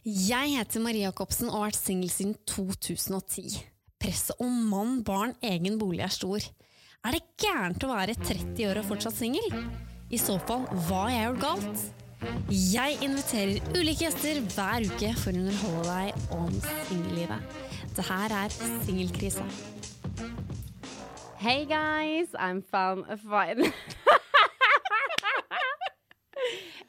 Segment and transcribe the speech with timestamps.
[0.00, 3.58] Jeg heter Marie Jacobsen og har vært singel siden 2010.
[4.00, 6.40] Presset om mann, barn, egen bolig er stor.
[7.04, 9.44] Er det gærent å være 30 år og fortsatt singel?
[10.08, 11.84] I så fall, hva har jeg gjort galt?
[12.48, 16.56] Jeg inviterer ulike gjester hver uke for å underholde deg om
[16.88, 17.60] singellivet.
[17.92, 18.56] Det her er
[18.86, 19.44] Singelkrise.
[21.36, 23.68] Hey guys, I'm of fine.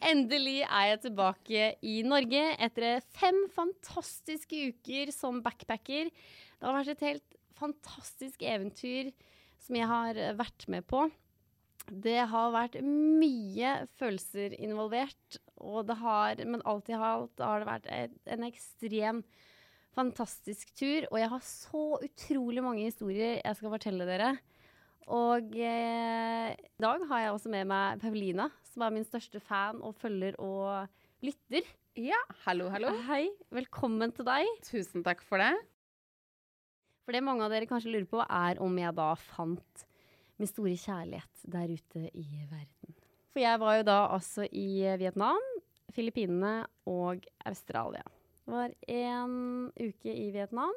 [0.02, 6.10] Endelig er jeg tilbake i Norge etter fem fantastiske uker som backpacker.
[6.10, 9.12] Det har vært et helt fantastisk eventyr
[9.62, 11.06] som jeg har vært med på.
[11.86, 17.70] Det har vært mye følelser involvert, og det har, men alt i alt har det
[17.70, 19.22] vært en ekstrem
[19.98, 21.08] fantastisk tur.
[21.12, 24.36] Og jeg har så utrolig mange historier jeg skal fortelle dere.
[25.10, 29.82] Og eh, i dag har jeg også med meg Paulina, som er min største fan
[29.82, 30.86] og følger og
[31.26, 31.66] lytter.
[31.98, 32.94] Ja, hallo, hallo.
[33.08, 34.48] Hei, velkommen til deg.
[34.68, 35.54] Tusen takk for det.
[37.02, 39.86] For det mange av dere kanskje lurer på, er om jeg da fant
[40.40, 42.96] min store kjærlighet der ute i verden.
[43.32, 45.44] For jeg var jo da altså i Vietnam,
[45.92, 48.06] Filippinene og Australia.
[48.46, 49.36] Det var én
[49.76, 50.74] uke i Vietnam,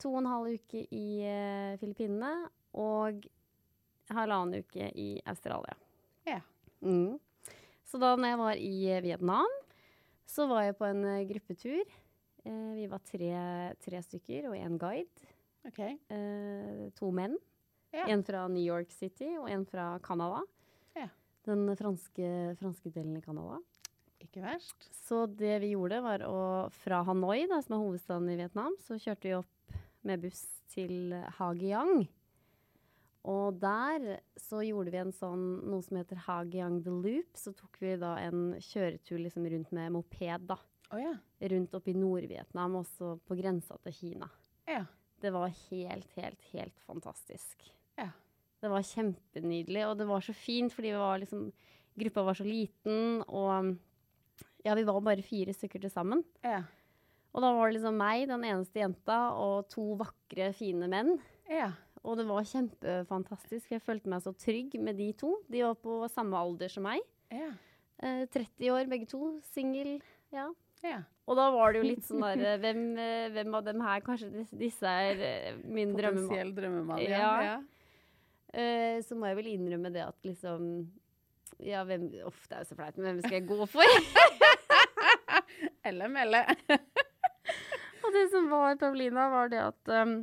[0.00, 2.32] to og en halv uke i eh, Filippinene
[2.76, 3.24] og
[4.10, 5.74] halvannen uke i Australia.
[6.28, 6.40] Ja.
[6.80, 7.18] Mm.
[7.86, 9.58] Så da når jeg var i Vietnam,
[10.30, 11.82] så var jeg på en eh, gruppetur.
[12.44, 13.32] Eh, vi var tre,
[13.82, 15.30] tre stykker og én guide.
[15.66, 15.80] Ok.
[15.82, 17.34] Eh, to menn.
[17.90, 18.06] Ja.
[18.06, 20.44] En fra New York City og en fra Canada.
[20.94, 21.08] Ja.
[21.48, 22.30] Den franske,
[22.60, 23.58] franske delen i Canada.
[24.22, 24.86] Ikke verst.
[24.94, 26.40] Så det vi gjorde, var å
[26.84, 29.76] Fra Hanoi, da, som er hovedstaden i Vietnam, så kjørte vi opp
[30.06, 32.04] med buss til Hagiang.
[33.28, 37.36] Og der så gjorde vi en sånn, noe som heter Hagiang the Loop.
[37.36, 40.56] Så tok vi da en kjøretur liksom rundt med moped, da.
[40.90, 41.12] Oh, ja.
[41.52, 44.30] Rundt oppi i Nord-Vietnam, også på grensa til Kina.
[44.70, 44.86] Ja.
[45.20, 47.68] Det var helt, helt, helt fantastisk.
[48.00, 48.08] Ja.
[48.60, 51.46] Det var kjempenydelig, og det var så fint, fordi vi var liksom,
[52.00, 53.76] gruppa var så liten, og
[54.64, 56.24] ja, vi var bare fire stykker til sammen.
[56.44, 56.64] Ja.
[57.30, 61.14] Og da var det liksom meg, den eneste jenta, og to vakre, fine menn.
[61.50, 61.70] Ja.
[62.06, 63.74] Og det var kjempefantastisk.
[63.74, 65.34] Jeg følte meg så trygg med de to.
[65.52, 67.02] De var på samme alder som meg.
[67.32, 67.50] Ja.
[68.00, 69.34] Eh, 30 år begge to.
[69.52, 69.98] Singel.
[70.32, 70.48] Ja.
[70.80, 71.02] Ja.
[71.28, 74.00] Og da var det jo litt sånn der eh, hvem, eh, hvem av dem her
[74.04, 76.30] Kanskje disse er eh, min drømmemann.
[76.30, 77.04] Potensiell drømmemann.
[77.04, 77.34] Ja.
[77.44, 77.58] Ja.
[78.50, 80.64] Eh, så må jeg vel innrømme det at liksom
[81.62, 83.84] Ja, hvem Uff, det er jo så flaut, men hvem skal jeg gå for?
[85.86, 86.40] Elle melle.
[88.04, 90.22] Og det som var Paulina, var det at um,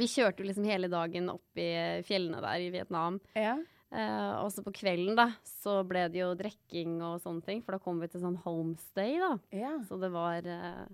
[0.00, 1.70] vi kjørte jo liksom hele dagen opp i
[2.06, 3.20] fjellene der i Vietnam.
[3.38, 3.56] ja.
[3.86, 7.76] Uh, og så på kvelden, da, så ble det jo drikking og sånne ting, for
[7.76, 9.28] da kom vi til sånn homestay, da.
[9.54, 9.70] Ja.
[9.86, 10.88] Så det var uh,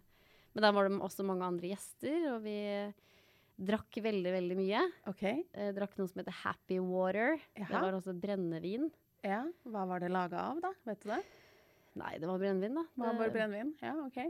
[0.52, 2.58] Men der var det også mange andre gjester, og vi
[3.56, 4.82] drakk veldig, veldig mye.
[5.08, 5.24] OK.
[5.56, 7.40] Uh, drakk noe som heter Happy Water.
[7.56, 8.90] Det var også brennevin.
[9.24, 9.40] Ja.
[9.64, 10.74] Hva var det laga av, da?
[10.92, 11.22] Vet du det?
[11.98, 12.84] Nei, det var brennevin, da.
[12.92, 13.72] Hva Det- var brennevin?
[13.80, 14.20] Ja, OK.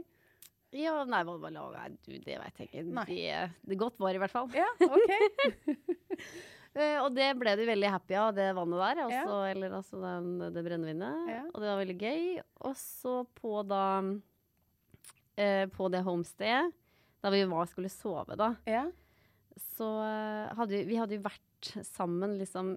[0.73, 2.83] Ja, nei, hva var laga Du, det vet jeg ikke.
[2.97, 3.05] Nei.
[3.09, 4.49] Det, det godt var i hvert fall.
[4.57, 5.13] Ja, OK.
[6.73, 9.01] Eh, og det ble de veldig happy av, det vannet der.
[9.13, 9.19] Ja.
[9.51, 11.27] Eller altså den, det brennevinet.
[11.29, 11.41] Ja.
[11.51, 12.23] Og det var veldig gøy.
[12.65, 13.81] Og så på da
[15.37, 16.71] eh, På det homestedet,
[17.21, 18.87] da vi var, skulle sove, da, Ja.
[19.77, 22.73] så eh, hadde vi, vi hadde jo vært sammen liksom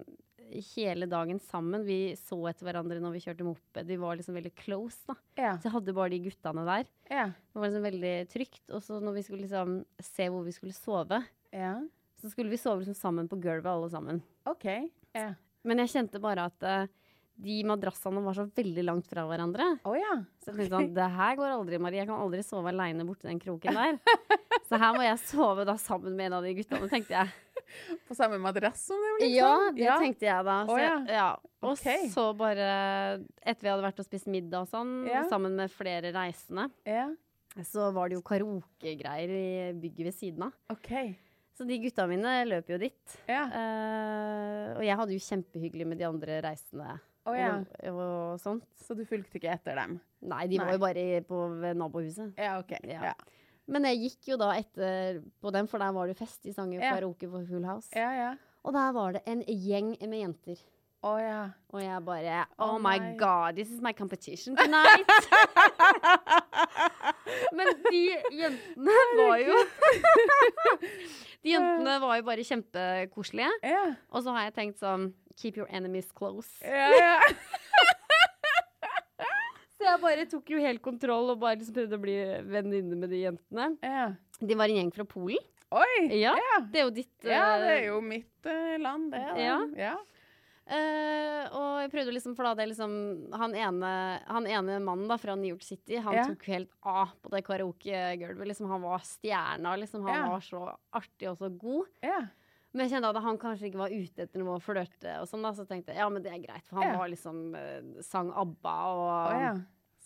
[0.75, 1.83] hele dagen sammen.
[1.87, 3.87] Vi så etter hverandre når vi kjørte moped.
[3.89, 5.15] Vi var liksom veldig close, da.
[5.39, 5.53] Ja.
[5.57, 6.89] Så jeg hadde bare de guttene der.
[7.11, 7.25] Ja.
[7.33, 8.63] Det var liksom veldig trygt.
[8.71, 11.23] Og så når vi skulle liksom se hvor vi skulle sove,
[11.55, 11.75] Ja.
[12.21, 14.21] så skulle vi sove liksom sammen på gulvet alle sammen.
[14.49, 14.65] OK.
[15.17, 15.33] Ja.
[15.67, 16.87] Men jeg kjente bare at uh,
[17.37, 19.65] de madrassene var så veldig langt fra hverandre.
[19.85, 20.15] Oh, ja.
[20.41, 21.99] Så jeg tenkte sånn, det her går aldri, Marie.
[22.01, 23.99] Jeg kan aldri sove aleine borti den kroken der.
[24.67, 27.35] Så her må jeg sove da sammen med en av de guttene, tenkte jeg.
[28.07, 29.35] På samme madrass som det liksom?
[29.37, 30.57] Ja, det det tenkte jeg da.
[30.65, 30.95] Så, oh, ja.
[31.11, 31.29] ja.
[31.61, 32.07] Og okay.
[32.13, 32.67] så bare
[33.41, 35.23] Etter vi hadde vært og spist middag og sånn, Ja.
[35.31, 37.07] sammen med flere reisende, Ja.
[37.65, 39.47] så var det jo karaokegreier i
[39.79, 40.53] bygget ved siden av.
[40.73, 40.91] OK.
[41.57, 43.13] Så de gutta mine løp jo dit.
[43.25, 43.47] Ja.
[43.49, 47.55] Eh, og jeg hadde jo kjempehyggelig med de andre reisende Å ja.
[47.89, 48.67] og, og sånt.
[48.77, 49.97] Så du fulgte ikke etter dem?
[50.21, 52.37] Nei, de var jo bare på ved nabohuset.
[52.37, 52.77] Ja, OK.
[52.85, 53.09] Ja.
[53.09, 53.15] Ja.
[53.67, 56.45] Men jeg gikk jo da etter på dem, for der var det fest.
[56.47, 56.93] i sanger Ja.
[56.95, 57.89] karaoke for Full House.
[57.95, 58.29] Ja, ja.
[58.63, 60.57] Og der var det en gjeng med jenter.
[61.03, 61.41] Å ja.
[61.71, 65.05] Og jeg bare Oh, Oh my god, this is my competition tonight.
[67.57, 68.01] Men de
[68.33, 69.57] jentene var jo
[71.43, 73.51] De jentene var jo bare kjempekoselige.
[73.63, 73.93] Yeah.
[74.11, 76.49] Og så har jeg tenkt sånn Keep your enemies close.
[76.65, 77.19] yeah, ja.
[79.87, 82.17] Jeg bare tok jo helt kontroll og bare liksom prøvde å bli
[82.51, 83.69] venninne med de jentene.
[83.81, 84.09] ja.
[84.39, 85.41] De var en gjeng fra Polen.
[85.73, 85.95] Oi!
[86.21, 86.59] Ja, Ja.
[86.71, 89.19] det er jo ditt Ja, det er eh, jo mitt uh, land, det.
[89.19, 89.41] da.
[89.41, 89.57] Ja.
[89.75, 89.95] ja.
[90.67, 92.93] Eh, og jeg prøvde liksom, for da det liksom
[93.39, 93.91] han ene,
[94.27, 98.49] han ene mannen da fra New York City, han tok helt av på det karaokegulvet.
[98.51, 100.03] Liksom, han var stjerna, liksom.
[100.07, 101.87] Han var så artig og så god.
[102.05, 102.25] ja.
[102.75, 105.41] Men jeg kjente at han kanskje ikke var ute etter noe å flørte og sånn,
[105.41, 105.53] da.
[105.55, 106.97] Så tenkte jeg ja, men det er greit, for han Ja.
[106.99, 109.53] var liksom eh, sang ABBA og oh, ja.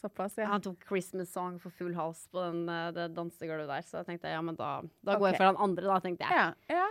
[0.02, 0.50] Såpass, ja.
[0.50, 4.08] Han tok Christmas Song for full hals på den, eh, det dansegulvet der, så jeg
[4.10, 5.36] tenkte ja, men da, da går okay.
[5.36, 6.38] jeg for han andre, da, tenkte jeg.
[6.42, 6.78] Ja.
[6.82, 6.88] ja.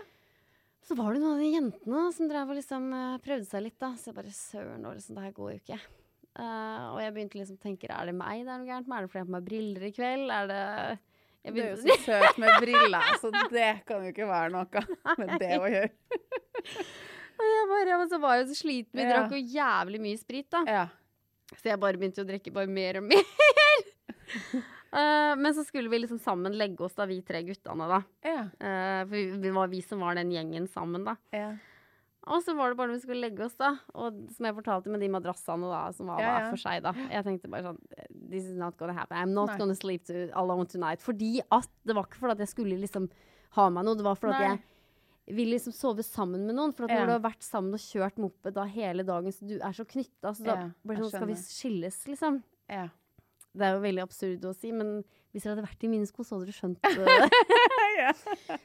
[0.87, 3.79] Så var det noen av de jentene som drev og liksom eh, prøvde seg litt,
[3.83, 3.93] da.
[3.99, 5.81] Så jeg bare søren, liksom, det her går jo ikke.
[6.39, 8.97] Uh, og jeg begynte liksom å tenke er det meg det er noe gærent med?
[8.97, 10.31] Er det fordi jeg har på meg briller i kveld?
[10.31, 10.61] Er det
[11.41, 14.85] jeg Du er jo så søt med briller, så det kan jo ikke være noe
[15.21, 15.91] med det å gjøre.
[17.41, 19.01] og jeg bare, og så var jeg så sliten.
[19.01, 19.11] Vi Ja.
[19.11, 20.63] drakk jo jævlig mye sprit, da.
[20.69, 20.85] Ja.
[21.56, 23.25] Så jeg bare begynte å drikke bare mer og mer.
[24.94, 28.00] uh, men så skulle vi liksom sammen legge oss, da, vi tre guttene, da.
[28.26, 28.44] Ja.
[28.61, 31.17] Uh, for vi, vi var vi som var den gjengen sammen, da.
[31.35, 31.50] Ja.
[32.31, 33.73] Og så var det bare når vi skulle legge oss, da.
[33.97, 36.50] Og som jeg fortalte med de madrassene, da, som var Ja, ja.
[36.52, 36.93] for seg, da.
[37.11, 37.79] Jeg tenkte bare sånn
[38.31, 39.17] This is not gonna happen.
[39.19, 39.56] I'm not Nei.
[39.62, 41.00] gonna sleep to alone tonight.
[41.03, 43.08] Fordi at Det var ikke fordi at jeg skulle liksom
[43.56, 44.61] ha meg noe, det var fordi at jeg
[45.35, 46.73] ville liksom sove sammen med noen.
[46.75, 47.00] For at Ja.
[47.03, 49.85] når du har vært sammen og kjørt moped da hele dagen, så du er så
[49.85, 52.43] knytta, så da Ja, bare sånn Skal vi skilles, liksom?
[52.69, 52.88] Ja.
[53.56, 56.23] Det er jo veldig absurd å si, men hvis dere hadde vært i mine sko,
[56.23, 56.91] så hadde dere skjønt det.
[58.00, 58.12] ja.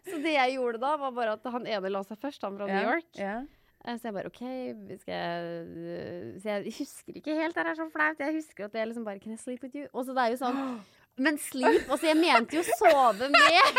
[0.06, 2.67] så det jeg gjorde da, var bare at han ene la seg først, han fra
[2.69, 3.09] New York.
[3.17, 3.39] Ja.
[3.85, 4.41] Eh, Så jeg bare OK,
[4.89, 5.41] vi skal jeg
[5.77, 8.17] øh, Så jeg husker ikke helt, det er så flaut.
[8.19, 9.85] Jeg husker at jeg liksom bare Can I sleep with you?
[9.94, 10.62] Og så det er jo sånn
[11.25, 13.69] Men sleep Altså, jeg mente jo sove med.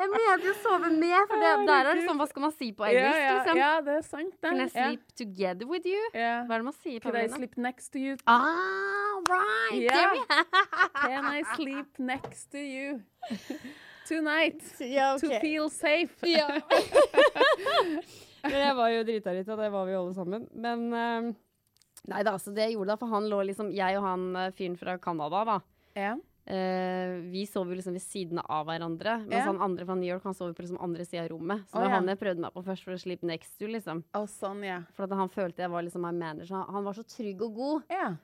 [0.02, 2.70] Jeg mener jo sove med, for det, der er det sånn Hva skal man si
[2.76, 3.60] på engelsk, liksom?
[3.60, 4.48] ja, det er sant, det.
[4.48, 6.00] Can I sleep together with you?
[6.14, 8.16] Hva er det man sier på Can I sleep next to you?
[8.26, 9.90] Ah, right!
[11.04, 13.00] Can I sleep next to you?
[14.08, 14.64] Tonight.
[14.82, 16.16] Ja, To feel safe.
[16.26, 16.48] Ja.
[18.42, 20.48] Men jeg var jo drita litt, og det var vi jo alle sammen.
[20.56, 21.30] Men um,
[22.10, 24.52] Nei da, så det jeg gjorde da, for han lå liksom Jeg og han eh,
[24.56, 25.56] fyren fra Canada, da.
[25.98, 26.14] Ja.
[26.50, 29.18] Eh, vi sov jo liksom ved siden av hverandre.
[29.26, 31.62] Mens han andre fra New York han sov på liksom andre sida av rommet.
[31.70, 34.02] Så det var han jeg prøvde meg på først for å sleep next to, liksom.
[34.18, 34.88] Oh, sånn, yeah.
[34.96, 36.66] For at han følte jeg var liksom my manager.
[36.68, 37.94] Han, var så trygg og god.
[37.94, 38.18] Yeah.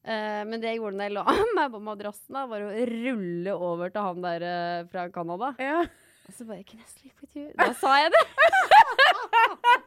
[0.00, 3.58] Uh, men det jeg gjorde når jeg la meg på madrassen, da, var å rulle
[3.70, 5.54] over til han der uh, fra Canada.
[5.60, 5.90] Yeah.
[6.28, 7.50] Og så bare Can I sleep with you?
[7.58, 8.26] Da sa jeg det.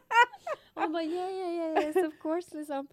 [0.74, 2.88] og han bare yeah, yeah, yeah, yes, of course, liksom.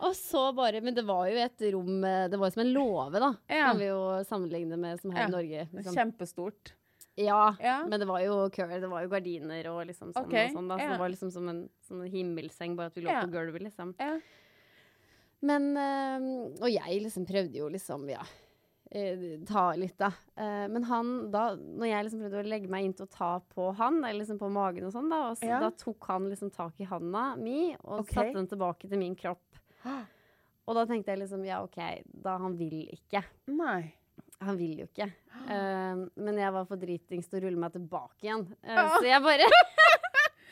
[0.00, 2.72] Og så bare Men det var jo et rom eh, Det var jo som en
[2.72, 3.28] låve, da.
[3.48, 3.66] Ja.
[3.72, 5.28] Kan vi jo sammenligne med som her Ja.
[5.28, 5.68] i Norge.
[5.72, 5.94] Liksom.
[5.94, 6.72] Kjempestort.
[7.16, 7.76] Ja, Ja.
[7.86, 10.48] men det var jo kø, det var jo gardiner og liksom sånn Okay.
[10.48, 10.68] og sånn.
[10.68, 10.76] Da.
[10.80, 10.90] Så ja.
[10.96, 13.20] det var liksom som en, som en himmelseng, bare at vi lå Ja.
[13.22, 13.94] på gulvet, liksom.
[14.00, 14.18] Ja.
[15.44, 18.22] Men øh, Og jeg liksom prøvde jo liksom, ja
[19.48, 20.12] Ta litt, da.
[20.38, 23.30] Eh, men han, da Når jeg liksom prøvde å legge meg inn til å ta
[23.54, 25.58] på han, eller liksom på magen og sånn, da, og så, Ja.
[25.62, 28.14] da tok han liksom tak i handa mi og okay.
[28.14, 29.42] satte den tilbake til min kropp.
[30.64, 31.76] Og da tenkte jeg liksom ja, OK,
[32.24, 33.20] da han vil ikke.
[33.52, 33.92] Nei.
[34.40, 35.10] Han vil jo ikke.
[35.44, 38.46] Uh, men jeg var for dritings til å rulle meg tilbake igjen.
[38.64, 38.86] Uh, ja.
[38.94, 39.50] Så jeg bare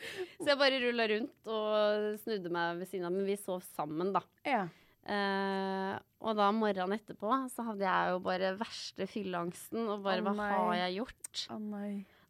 [0.41, 3.15] Så jeg bare rulla rundt og snudde meg ved siden av.
[3.15, 4.23] Men vi sov sammen, da.
[4.47, 4.67] Ja.
[5.03, 5.93] Eh,
[6.23, 9.87] og da morgenen etterpå så hadde jeg jo bare verste fylleangsten.
[9.91, 11.45] Og bare oh, hva har jeg gjort?
[11.53, 11.63] Oh.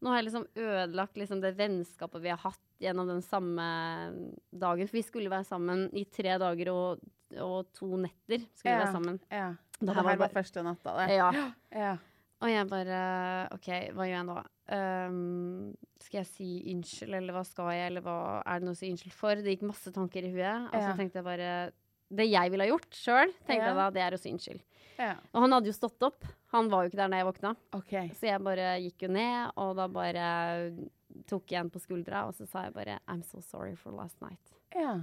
[0.04, 3.66] Nå har jeg liksom ødelagt liksom det vennskapet vi har hatt gjennom den samme
[4.52, 4.90] dagen.
[4.90, 7.04] For vi skulle være sammen i tre dager og,
[7.38, 8.48] og to netter.
[8.58, 9.22] skulle vi være sammen.
[9.32, 9.54] Ja.
[9.80, 11.14] Det var her var bare- første natta, det.
[11.20, 11.30] Ja.
[11.84, 11.94] Ja.
[12.44, 12.98] Og jeg bare
[13.56, 14.34] OK, hva gjør jeg nå?
[14.74, 15.70] Um,
[16.04, 18.90] skal jeg si unnskyld, eller hva skal jeg, eller hva er det noe å si
[18.92, 19.40] unnskyld for?
[19.40, 20.68] Det gikk masse tanker i huet.
[20.68, 21.54] Og så tenkte jeg bare
[22.14, 24.62] Det jeg ville ha gjort sjøl, tenkte jeg da, det er å si unnskyld.
[25.00, 25.14] ja.
[25.34, 26.26] Og han hadde jo stått opp.
[26.54, 27.52] Han var jo ikke der når jeg våkna.
[27.80, 28.10] Okay.
[28.20, 30.28] Så jeg bare gikk jo ned, og da bare
[31.30, 34.20] tok jeg en på skuldra, og så sa jeg bare I'm so sorry for last
[34.22, 34.54] night.
[34.76, 35.00] Ja.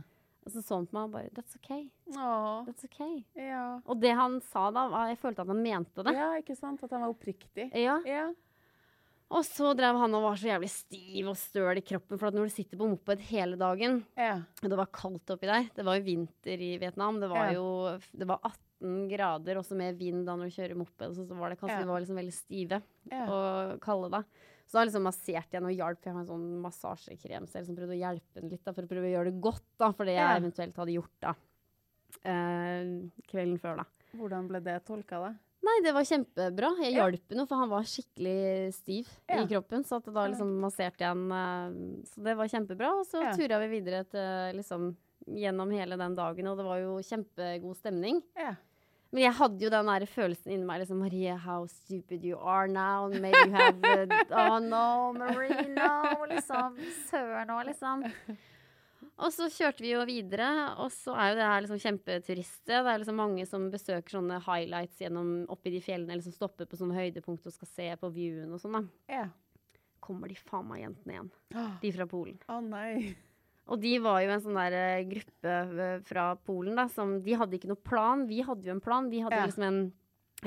[0.46, 1.82] Og så så han på meg og bare That's okay.
[2.16, 2.62] Aww.
[2.68, 3.24] That's okay.
[3.36, 3.80] Ja.
[3.84, 6.14] Og det han sa da, var Jeg følte at han mente det.
[6.16, 6.82] ja, ikke sant?
[6.86, 7.66] At han var oppriktig.
[7.76, 7.98] Ja.
[8.08, 8.30] Ja.
[9.30, 12.34] Og så drev han og var så jævlig stiv og støl i kroppen, for at
[12.34, 14.40] når du sitter på moped hele dagen Ja.
[14.62, 15.68] og det var kaldt oppi der.
[15.76, 17.20] Det var jo vinter i Vietnam.
[17.22, 17.66] Det var jo
[18.10, 21.14] det var 18 grader, også med vind da når du kjører moped.
[21.14, 21.84] Så, så var det kanskje Ja.
[21.84, 22.82] vi var liksom veldig stive
[23.12, 23.26] Ja.
[23.30, 24.22] og kalde da.
[24.66, 26.02] Så da liksom masserte jeg og hjalp.
[26.04, 28.82] Jeg har en sånn massasjekrem, så jeg liksom prøvde å hjelpe den litt da, for
[28.82, 31.34] å prøve å gjøre det godt, da, for det jeg eventuelt hadde gjort da.
[32.24, 32.90] Eh,
[33.30, 33.84] kvelden før, da.
[34.18, 35.32] Hvordan ble det tolka, da?
[35.62, 36.70] Nei, det var kjempebra.
[36.80, 37.04] Jeg Ja.
[37.04, 39.42] hjalp ham, for han var skikkelig stiv Ja.
[39.42, 39.84] i kroppen.
[39.84, 42.88] Så da liksom masserte jeg han eh, Så det var kjempebra.
[43.00, 43.32] Og så Ja.
[43.36, 44.96] tura vi videre til, liksom,
[45.28, 48.22] gjennom hele den dagen, og det var jo kjempegod stemning.
[48.36, 48.54] Ja.
[49.12, 52.66] Men jeg hadde jo den der følelsen inni meg liksom Marie, how stupid you are
[52.68, 53.08] now.
[53.08, 53.80] Maybe you have
[54.30, 56.24] Oh no, Marie, no.
[56.30, 56.76] Liksom.
[57.10, 58.04] Søren òg, liksom.
[59.20, 60.48] Og så kjørte vi jo videre,
[60.80, 62.72] og så er jo det her liksom kjempeturiststed.
[62.72, 66.68] Det er liksom mange som besøker sånne highlights gjennom oppi de fjellene, eller som stopper
[66.70, 69.18] på sånne høydepunkt og skal se på viewen og sånn, da.
[69.20, 69.26] Ja.
[70.00, 71.32] Kommer de faen meg jentene igjen.
[71.82, 72.40] De fra Polen.
[72.48, 73.12] Å nei.
[73.70, 77.36] Og de var jo en sånn der eh, gruppe eh, fra Polen, da, som De
[77.38, 78.24] hadde ikke noe plan.
[78.26, 79.10] Vi hadde jo en plan.
[79.12, 79.46] Vi hadde yeah.
[79.46, 79.82] liksom en,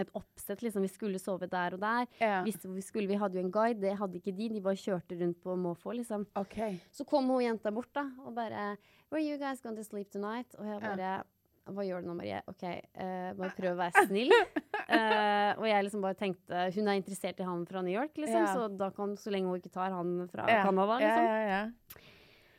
[0.02, 0.82] et oppsett, liksom.
[0.82, 2.08] Vi skulle sove der og der.
[2.22, 2.42] Yeah.
[2.46, 3.08] Vi skulle.
[3.08, 3.82] Vi hadde jo en guide.
[3.84, 4.50] Det hadde ikke de.
[4.56, 6.26] De bare kjørte rundt på måfå, liksom.
[6.40, 6.80] Okay.
[6.92, 8.74] Så kom hun jenta bort, da, og bare
[9.14, 10.56] Where are you guys going to sleep tonight?
[10.58, 12.40] Og jeg bare bare Hva gjør du nå, Marie?
[12.50, 14.34] OK, uh, bare prøv å være snill.
[14.34, 18.42] uh, og jeg liksom bare tenkte Hun er interessert i han fra New York, liksom,
[18.42, 18.56] yeah.
[18.58, 20.48] så da kan så lenge hun ikke tar han fra.
[20.66, 22.10] Canada, liksom.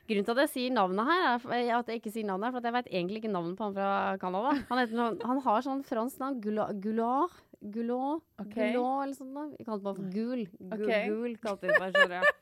[0.04, 0.10] Ja, ja.
[0.10, 2.54] Grunnen til at jeg sier navnet her, er eh, at jeg ikke sier navnet her,
[2.56, 4.52] for jeg vet egentlig ikke navnet på han fra Canada.
[4.68, 6.40] Han, heter, han har sånn fransk navn.
[6.44, 7.38] Goulard Goulard?
[7.64, 8.44] Okay.
[8.44, 8.58] Ok.
[8.60, 9.50] Goulard eller sånt noe.
[9.56, 10.44] Vi kalte bare for Gul.
[10.58, 10.90] Gul, Ok.
[11.08, 12.34] Gul kalte vi bare, skjønner jeg.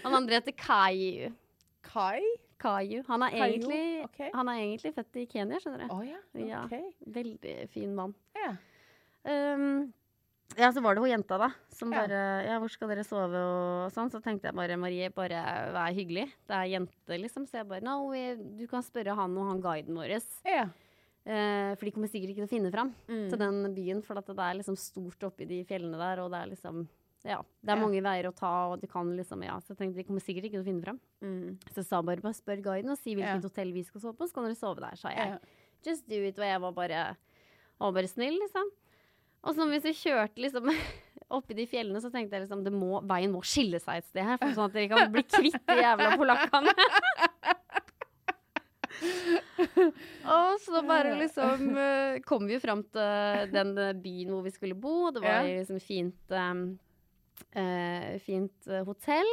[0.00, 1.30] Han andre heter Kayu.
[1.84, 2.22] Kai?
[2.60, 3.02] Kayu.
[3.08, 4.30] Han er, egentlig, okay.
[4.34, 5.94] han er egentlig født i Kenya, skjønner du.
[5.96, 6.20] Oh, ja.
[6.40, 6.64] Ja.
[6.64, 7.04] OK.
[7.20, 8.14] Veldig fin mann.
[8.36, 8.54] Ja.
[9.28, 9.90] Um,
[10.58, 12.00] ja, så var det hun jenta, da, som Ja.
[12.06, 14.10] bare Ja, hvor skal dere sove og sånn?
[14.10, 15.40] Så tenkte jeg bare Marie, bare
[15.72, 16.32] vær hyggelig.
[16.48, 17.46] Det er jente, liksom.
[17.46, 20.20] Så jeg bare No, we, du kan spørre han og han guiden vår.
[20.44, 20.66] Ja.
[21.26, 23.28] Eh, for de kommer sikkert ikke til å finne fram Mm.
[23.28, 26.40] til den byen, for at det er liksom stort oppi de fjellene der, og det
[26.42, 26.88] er liksom
[27.22, 27.42] Ja.
[27.62, 27.86] Det er Ja.
[27.86, 29.58] mange veier å ta, og du kan liksom Ja.
[29.60, 31.00] Så jeg tenkte de kommer sikkert ikke til å finne fram.
[31.22, 31.58] Mm.
[31.68, 33.48] Så jeg sa bare bare spør guiden og si hvilket Ja.
[33.48, 35.38] hotell vi skal sove på, så kan dere sove der, sa jeg.
[35.84, 36.38] Just do it.
[36.38, 37.16] Og jeg var bare,
[37.78, 38.70] var bare snill, liksom.
[39.46, 40.68] Og så hvis vi kjørte liksom
[41.36, 44.26] oppi de fjellene, så tenkte jeg liksom det må, veien må skille seg et sted
[44.26, 46.74] her, for sånn at dere kan bli kvitt de jævla polakkene.
[50.34, 54.52] og så bare liksom eh, kom vi jo fram til den eh, byen hvor vi
[54.54, 59.30] skulle bo, og det var liksom fint eh, fint eh, hotell.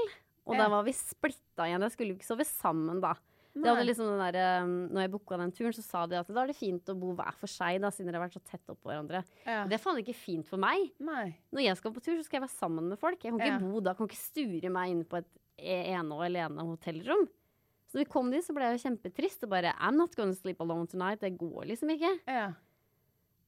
[0.48, 0.64] Og Ja.
[0.64, 1.84] da var vi splitta igjen.
[1.84, 3.16] Jeg skulle jo ikke sove sammen, da.
[3.64, 6.28] Det hadde liksom den der, um, når jeg booka den turen, så sa de at
[6.28, 8.44] da er det fint å bo hver for seg, da, siden dere har vært så
[8.52, 9.24] tett oppå hverandre.
[9.46, 9.64] Ja.
[9.68, 10.92] Det er faen ikke fint for meg.
[11.00, 11.38] Nei.
[11.56, 13.20] Når jeg skal på tur, så skal jeg være sammen med folk.
[13.24, 13.60] Jeg kan ikke Ja.
[13.64, 17.28] bo da, kan ikke sture meg inne på et e- ene og alene hotellrom.
[17.88, 20.34] Så når vi kom dit, så ble jeg jo kjempetrist og bare I'm not gonna
[20.36, 21.22] sleep alone tonight.
[21.22, 22.20] Det går liksom ikke.
[22.28, 22.54] Ja.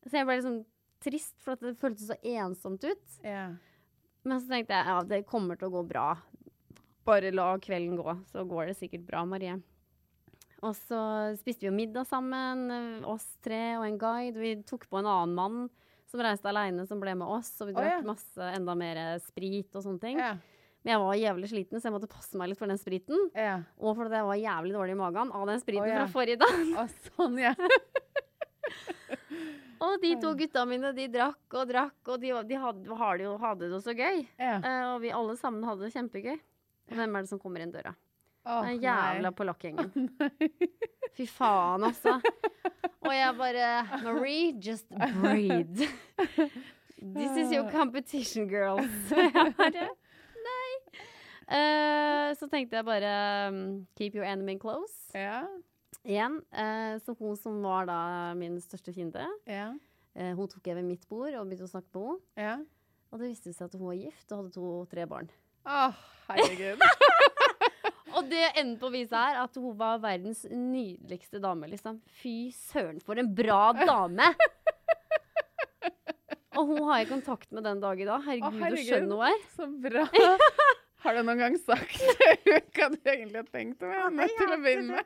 [0.08, 0.66] Så jeg ble liksom
[1.04, 3.20] trist, for at det føltes så ensomt ut.
[3.24, 3.50] Ja.
[4.24, 6.18] Men så tenkte jeg ja, det kommer til å gå bra.
[7.06, 9.58] Bare la kvelden gå, så går det sikkert bra, Marie.
[10.66, 11.00] Og så
[11.40, 14.40] spiste vi jo middag sammen, eh, oss tre og en guide.
[14.42, 15.60] Vi tok på en annen mann
[16.10, 17.52] som reiste aleine, som ble med oss.
[17.62, 18.08] Og vi drakk drakk ja.
[18.08, 20.20] masse, enda mer sprit og sånne ting.
[20.20, 20.34] Ja.
[20.80, 23.30] Men jeg var jævlig sliten, så jeg måtte passe meg litt for den spriten.
[23.36, 23.60] ja.
[23.78, 26.62] Og fordi jeg var jævlig dårlig i magen av den spriten oh, fra forrige dag.
[26.80, 27.56] Å, sånn, ja.
[29.80, 33.70] Og de to gutta mine, de drakk og drakk, og de, de hadde, hadde det
[33.72, 34.26] jo så gøy.
[34.36, 36.36] Eh, og vi alle sammen hadde det kjempegøy.
[36.90, 37.94] Og hvem er det som kommer inn døra?
[38.50, 40.10] Åh, Den jævla polakkgjengen.
[41.18, 42.16] Fy faen, altså.
[43.06, 43.68] Og jeg bare
[44.04, 44.90] Marie, just
[45.22, 45.86] breathe.
[47.00, 48.90] This is your competition, girls.
[49.12, 49.86] Jeg bare
[50.50, 50.72] Nei.
[51.50, 53.14] Uh, så tenkte jeg bare
[53.50, 53.62] um,
[53.98, 54.94] Keep your enemy close.
[55.16, 55.44] Ja.
[56.06, 56.36] Igjen.
[56.54, 58.00] Uh, så hun som var da
[58.38, 59.70] min største fiende, Ja.
[60.20, 62.44] uh, hun tok jeg ved mitt bord og begynte å snakke med henne.
[62.44, 62.58] Ja.
[63.10, 65.32] Og det viste seg at hun var gift og hadde to-tre barn.
[65.66, 65.90] Å,
[66.30, 66.84] herregud.
[68.20, 72.02] Og det enden på viset er at hun var verdens nydeligste dame, liksom.
[72.20, 74.34] Fy søren, for en bra dame!
[76.60, 78.20] Og hun har jeg kontakt med den dag i dag.
[78.26, 78.88] Herregud, Å, så herregud.
[78.90, 79.42] skjønn hun er.
[79.56, 80.06] Så bra.
[81.00, 82.02] Har du noen gang sagt
[82.76, 85.06] hva du egentlig har tenkt om henne til å begynne med?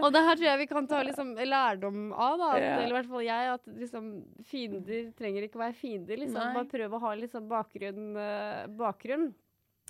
[0.00, 2.48] Og det her tror jeg vi kan ta liksom lærdom av, da.
[2.56, 2.72] At, Ja.
[2.80, 3.52] Eller i hvert fall jeg.
[3.54, 4.08] At liksom
[4.50, 6.18] fiender trenger ikke å være fiender.
[6.24, 6.56] Liksom.
[6.58, 8.08] Bare prøv å ha sånn bakgrunn.
[8.18, 9.28] eh, bakgrunn.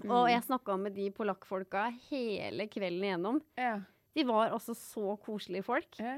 [0.04, 0.10] Mm.
[0.14, 3.40] Og jeg snakka med de polakkfolka hele kvelden igjennom.
[3.58, 3.78] Ja.
[4.16, 5.98] De var også så koselige folk.
[5.98, 6.16] ja.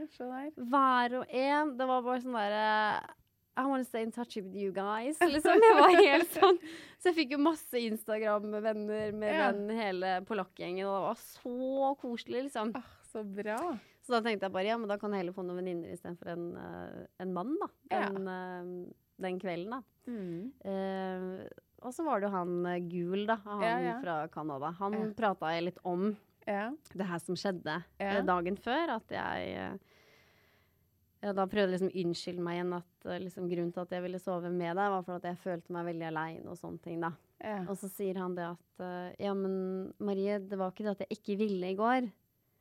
[0.57, 1.77] Hver og en.
[1.77, 3.17] Det var bare sånn derre
[3.61, 5.19] I want to stay in touch with you guys.
[5.21, 5.59] Liksom.
[5.61, 6.57] Jeg var helt sånn.
[7.03, 9.51] Så jeg fikk jo masse Instagram-venner med Ja.
[9.53, 12.71] den hele polakkgjengen, og det var så koselig, liksom.
[12.79, 13.59] Ah, så bra.
[14.07, 16.31] Så da tenkte jeg bare ja, men da kan jeg heller få noen venninner istedenfor
[16.33, 17.69] en, eh, en mann, da.
[17.91, 18.07] Ja.
[19.21, 19.83] Den, kvelden, da.
[20.09, 20.53] Mm.
[20.65, 21.45] Uh,
[21.85, 23.37] og så var det jo han eh, Gul, da.
[23.45, 23.95] Han Ja, ja.
[24.03, 24.71] fra Canada.
[24.81, 25.07] Han Ja.
[25.17, 26.71] prata jeg litt om Ja.
[26.95, 28.97] det her som skjedde eh, dagen før.
[28.97, 29.79] At jeg
[31.21, 34.19] da prøvde jeg liksom å unnskylde meg igjen at liksom, grunnen til at jeg ville
[34.23, 37.11] sove med deg, var for at jeg følte meg veldig aleine og sånne ting, da.
[37.45, 37.59] Ja.
[37.69, 38.85] Og så sier han det at
[39.21, 42.09] ja, men Marie, det var ikke det at jeg ikke ville i går.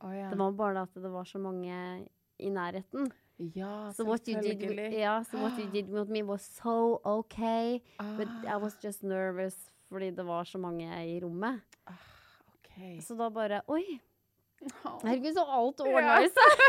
[0.03, 0.27] Oh, ja.
[0.31, 2.07] Det var bare det at det var så mange
[2.39, 3.07] i nærheten.
[3.55, 4.93] Ja, So what you did, selvfølgelig.
[4.99, 7.81] yeah, so what you did with me was so okay,
[8.17, 9.55] but I Ah, was just nervous
[9.91, 11.61] fordi det var så mange i rommet.
[11.87, 13.01] ok.
[13.01, 13.99] Så da bare Oi,
[15.03, 16.29] herregud, så alt ordna yeah.
[16.29, 16.59] seg.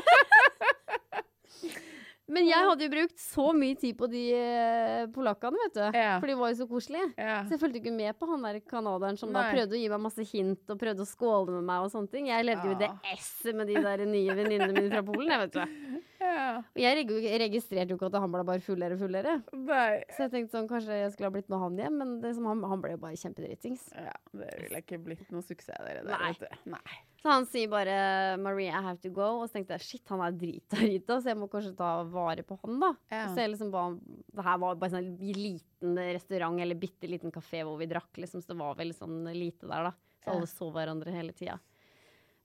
[2.30, 5.80] Men jeg hadde jo brukt så mye tid på de eh, polakkene, vet du.
[5.98, 6.20] Yeah.
[6.22, 7.08] For de var jo så koselige.
[7.18, 7.40] Yeah.
[7.48, 10.04] Så jeg fulgte ikke med på han der canadieren som da prøvde å gi meg
[10.04, 12.28] masse hint og prøvde å skåle med meg og sånne ting.
[12.30, 15.42] Jeg levde jo i det esset med de der nye venninnene mine fra Polen, jeg,
[15.42, 16.00] vet du.
[16.20, 16.60] ja.
[16.60, 19.36] Og jeg registrerte jo ikke at han ble bare fullere og fullere.
[19.56, 20.02] Nei.
[20.14, 22.48] Så jeg tenkte sånn, kanskje jeg skulle ha blitt med han hjem, men det som
[22.50, 23.86] han, han ble jo bare kjempedritings.
[23.96, 26.50] Ja, det ville ikke blitt noe suksess dere der, Nei.
[26.76, 26.98] Nei.
[27.20, 27.94] Så han sier bare
[28.40, 31.36] 'Marie, I have to go', og så tenkte jeg shit, han er drita så jeg
[31.36, 32.94] må kanskje ta vare på han, da.
[33.12, 33.26] Ja.
[33.28, 37.60] Så jeg liksom ba Det her var bare sånn liten restaurant eller bitte liten kafé
[37.66, 39.92] hvor vi drakk, liksom, så det var veldig sånn lite der, da.
[40.24, 41.58] Så alle så hverandre hele tida.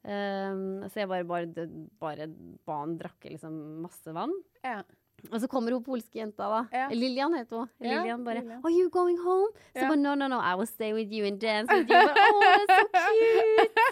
[0.06, 1.66] Um, så jeg bare, bare,
[2.02, 2.28] bare
[2.66, 4.34] ba han drakke liksom masse vann.
[4.64, 4.84] Ja.
[5.32, 6.60] Og så kommer hun polske jenta, da.
[6.76, 6.88] Ja.
[6.94, 7.70] Lillian heter hun.
[7.80, 8.62] Ja, Lillian bare Lillian.
[8.62, 9.88] 'Are you going home?' Så Ja.
[9.90, 12.06] bare 'No, no, no, I will stay with you and dance with you'.
[12.06, 13.86] Bare, oh, er så cute!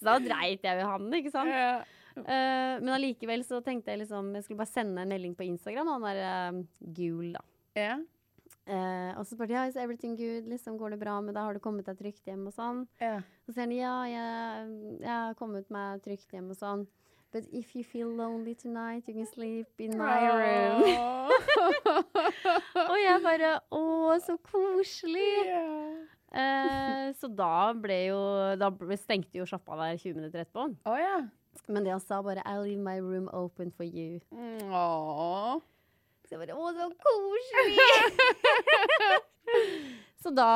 [0.00, 1.48] så da dreit jeg jo han, ikke sant.
[1.48, 1.84] Ja.
[2.16, 5.86] Uh, men allikevel så tenkte jeg liksom Jeg skulle bare sende en melding på Instagram,
[5.86, 6.62] han er uh,
[6.96, 7.42] Gul, da.
[8.66, 11.54] Eh, og så spurte jeg is everything good, liksom, går det bra med deg, har
[11.54, 12.84] du kommet deg trygt hjem og sånn.
[12.98, 13.20] Ja.
[13.46, 14.72] Så sier han ja, jeg,
[15.04, 16.86] jeg har kommet meg trygt hjem og sånn.
[17.34, 20.82] But if you feel lonely tonight, you can sleep in my room.
[22.90, 23.82] og jeg bare Å,
[24.24, 25.32] så koselig!
[25.44, 26.06] Yeah.
[26.36, 28.18] Eh, så da ble jo
[28.58, 30.68] Da ble, stengte jo sjappa der 20 minutter etterpå.
[30.88, 31.28] Oh, yeah.
[31.68, 34.20] Men det han sa bare I leave my room open for you.
[34.32, 34.72] Aww.
[34.72, 35.75] Åh.
[36.26, 37.90] Så jeg bare Å, så koselig!
[40.24, 40.50] så da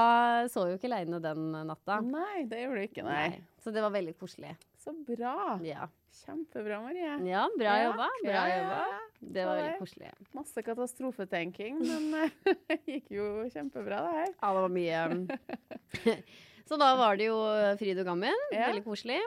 [0.50, 2.00] så jo ikke Leine den natta.
[2.02, 3.38] Nei, det gjorde du ikke, nei.
[3.62, 4.56] Så det var veldig koselig.
[4.82, 5.60] Så bra.
[5.62, 5.86] Ja,
[6.24, 7.12] Kjempebra, Marie.
[7.30, 8.08] ja bra Ja, jobba.
[8.24, 9.00] Bra ja, jobba.
[9.20, 10.10] Det var veldig koselig.
[10.36, 12.34] Masse katastrofetenking, men eh,
[12.66, 14.32] det gikk jo kjempebra, det her.
[14.34, 16.16] Ja, det var mye
[16.70, 17.38] Så da var det jo
[17.78, 18.42] fryd og gammen.
[18.52, 19.20] Veldig koselig.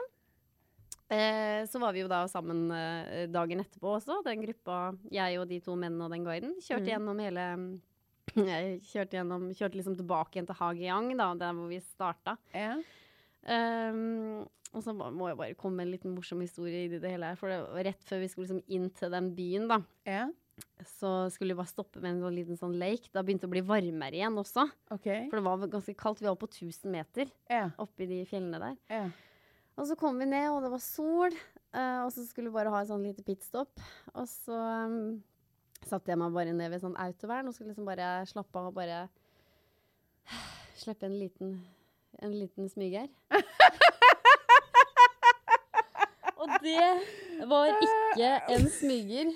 [1.12, 4.78] Eh, så var vi jo da sammen eh, dagen etterpå også, den gruppa,
[5.12, 6.54] jeg og de to mennene og den guiden.
[6.64, 6.92] Kjørte Mm.
[6.94, 7.44] gjennom hele
[8.90, 12.36] kjørte, gjennom, kjørte liksom tilbake igjen til Hageyang, da, der hvor vi starta.
[12.54, 12.78] Ja.
[13.44, 17.10] Um, og så må må jeg bare komme med en liten morsom historie i det
[17.12, 17.36] hele her.
[17.38, 20.24] For det var rett før vi skulle liksom inn til den byen, da, ja.
[20.96, 23.12] så skulle vi bare stoppe med en sånn liten sånn lake.
[23.14, 24.64] Da begynte det å bli varmere igjen også.
[24.96, 25.28] Okay.
[25.30, 26.24] For det var ganske kaldt.
[26.24, 27.68] Vi var på 1000 meter Ja.
[27.78, 28.76] oppi de fjellene der.
[28.90, 29.04] ja.
[29.74, 31.34] Og så kom vi ned, og det var sol.
[31.74, 33.72] Uh, og så skulle vi bare ha et sånn lite pitstop.
[34.14, 34.54] Og så
[34.86, 35.16] um,
[35.82, 38.76] satte jeg meg bare ned ved sånn autovern og skulle liksom bare slappe av og
[38.76, 39.04] bare
[40.80, 41.56] slippe en liten,
[42.22, 43.10] en liten smyger.
[46.38, 46.88] og det
[47.50, 49.34] var ikke en smyger.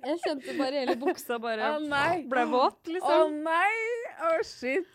[0.00, 3.04] Jeg kjente bare hele buksa bare oh, ble våt, liksom.
[3.04, 3.76] Å oh, nei!
[4.24, 4.88] Å shit!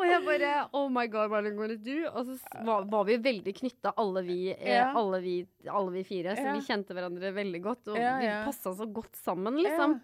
[0.00, 1.98] Og jeg bare Oh my god, am I gonna do?
[2.14, 4.88] Og så var, var vi veldig knytta, alle, vi, eh, Ja.
[4.96, 5.20] alle,
[5.68, 6.36] alle vi fire.
[6.36, 6.54] Så Ja.
[6.56, 10.00] vi kjente hverandre veldig godt, og Ja, vi passa så godt sammen, liksom.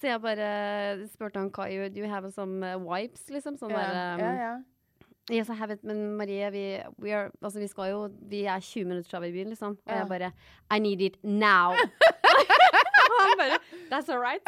[0.00, 3.58] Så jeg bare spurte han Kai, do you have some uh, wipes, liksom?
[3.60, 4.64] Sånn Ja, der um.
[5.30, 6.62] Yes, I have it, men Marie, vi,
[6.98, 9.76] we are, altså, vi skal jo Vi er 20 minutter fra i byen, liksom.
[9.86, 10.32] Og jeg bare
[10.72, 11.70] I need it now.
[13.20, 13.59] han bare
[13.90, 14.40] That's all right.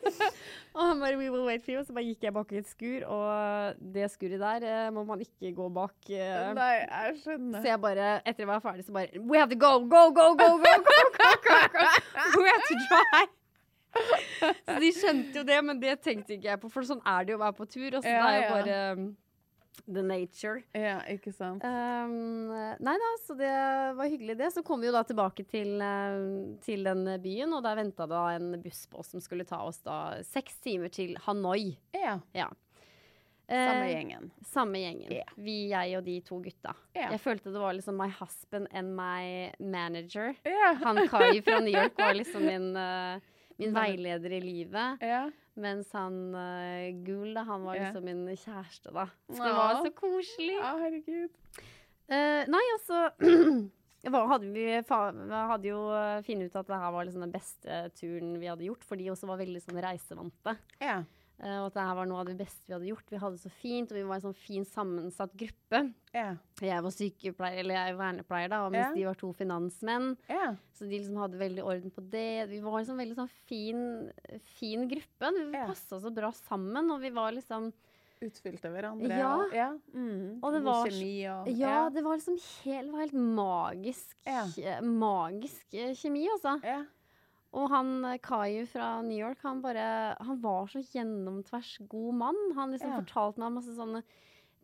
[0.76, 1.84] og han bare We will wait for you.
[1.86, 5.22] Så bare gikk jeg bak i et skur, og det skuret der eh, må man
[5.22, 5.94] ikke gå bak.
[6.10, 6.50] Eh.
[6.58, 7.60] Nei, jeg skjønner.
[7.62, 9.78] Så jeg bare, etter at jeg var ferdig, så bare We have to go!
[9.86, 10.50] Go, go, go!
[10.58, 11.86] go, go, go, go, go.
[12.42, 13.26] We have to try!
[14.66, 17.32] Så de skjønte jo det, men det tenkte ikke jeg på, for sånn er det
[17.32, 17.88] jo å være på tur.
[17.94, 18.80] Og så ja, er jo bare...
[18.92, 19.06] Um,
[19.86, 20.62] the nature.
[20.72, 21.64] Ja, ikke sant.
[21.64, 23.52] Um, nei da, så det
[23.98, 24.50] var hyggelig det.
[24.54, 26.20] Så kom vi jo da tilbake til, eh,
[26.64, 29.82] til den byen, og der venta da en buss på oss som skulle ta oss
[29.86, 31.76] da seks timer til Hanoi.
[31.96, 32.18] Ja.
[32.36, 32.50] Ja.
[33.46, 34.30] Samme Eh, gjengen.
[34.42, 35.12] Samme gjengen.
[35.12, 35.34] Yeah.
[35.38, 36.72] Vi, jeg og de to gutta.
[36.96, 37.12] Yeah.
[37.14, 40.34] Jeg følte det var liksom my husband and my manager.
[40.42, 40.72] Ja.
[40.82, 43.20] Han Kai fra New York var liksom min, uh,
[43.56, 44.98] min veileder i livet.
[45.56, 49.06] Mens han uh, Gul, da, han var liksom min kjæreste, da.
[49.30, 50.58] Så det var så koselig.
[50.58, 51.32] Ja, herregud.
[52.06, 53.06] Uh, nei, altså
[54.12, 57.78] hva hadde vi, hadde jo uh, funnet ut at det her var liksom den beste
[57.98, 60.56] turen vi hadde gjort, for de også var veldig sånn reisevante.
[60.82, 61.00] Ja.
[61.00, 63.10] Eh, og at det her var noe av det beste vi hadde gjort.
[63.12, 65.82] Vi hadde det så fint, og vi var en sånn fin sammensatt gruppe.
[66.14, 66.38] Yeah.
[66.64, 68.94] Jeg var sykepleier, eller jeg var vernepleier, da, og mens yeah.
[68.96, 70.14] de var to finansmenn.
[70.30, 70.56] Yeah.
[70.72, 72.46] Så de liksom hadde veldig orden på det.
[72.52, 73.82] Vi var liksom veldig sånn fin,
[74.56, 75.34] fin gruppe.
[75.36, 75.68] Vi yeah.
[75.68, 77.72] passa så bra sammen, og vi var liksom
[78.24, 79.12] Utfylte hverandre.
[79.12, 79.32] Ja.
[79.36, 79.66] Og, ja.
[79.92, 80.38] Mm.
[80.40, 84.44] Og det var- kjemi og Ja, det var liksom helt, det var helt magisk, Ja.
[84.56, 86.58] eh, magisk eh, kjemi, altså.
[86.64, 86.84] ja.
[87.56, 92.40] Og han Kai Kayu fra New York, han bare Han var så gjennomtvers god mann.
[92.54, 93.00] Han liksom Ja.
[93.00, 94.02] fortalte meg masse sånne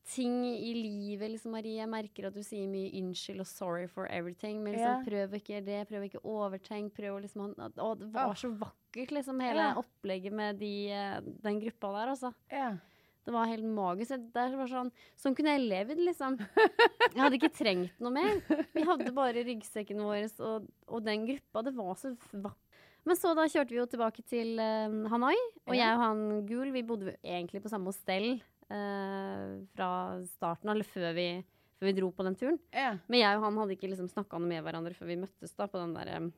[0.04, 1.30] ting i livet.
[1.30, 4.62] Liksom, Marie, jeg merker at du sier mye unnskyld og sorry for everything.
[4.62, 5.04] Men liksom, Ja.
[5.06, 6.92] prøv ikke det, prøv ikke overtenk.
[6.92, 9.74] Prøv liksom han- Å, det var så vakkert, liksom, hele Ja.
[9.74, 12.34] opplegget med de, eh, den gruppa der, altså.
[12.50, 12.76] ja.
[13.24, 14.08] Det var helt magisk.
[14.32, 16.36] Det var sånn, sånn kunne jeg levd, liksom.
[17.14, 18.40] Jeg hadde ikke trengt noe mer.
[18.74, 21.62] Vi hadde bare ryggsekken vår og, og den gruppa.
[21.62, 22.56] Det var så vakkert.
[23.08, 25.36] Men så da kjørte vi jo tilbake til uh, Hanoi,
[25.66, 28.36] og jeg og han Gul vi bodde egentlig på samme hostell
[28.70, 29.90] uh, fra
[30.30, 31.26] starten, eller før vi,
[31.80, 32.60] før vi dro på den turen.
[32.70, 32.94] ja.
[33.10, 35.66] Men jeg og han hadde ikke liksom snakka noe med hverandre før vi møttes da
[35.70, 36.32] på den der um,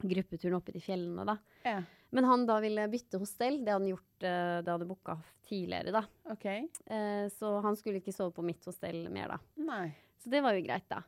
[0.00, 1.26] gruppeturen oppe i de fjellene.
[1.28, 1.38] da.
[1.68, 1.80] ja.
[2.10, 3.60] Men han da ville bytte hostell.
[3.62, 5.14] Det hadde han gjort, uh, det hadde booka
[5.50, 6.04] tidligere, da.
[6.32, 6.66] Okay.
[6.86, 9.64] Eh, så han skulle ikke sove på mitt hostell mer, da.
[9.66, 9.88] Nei.
[10.22, 11.02] Så det var jo greit, da.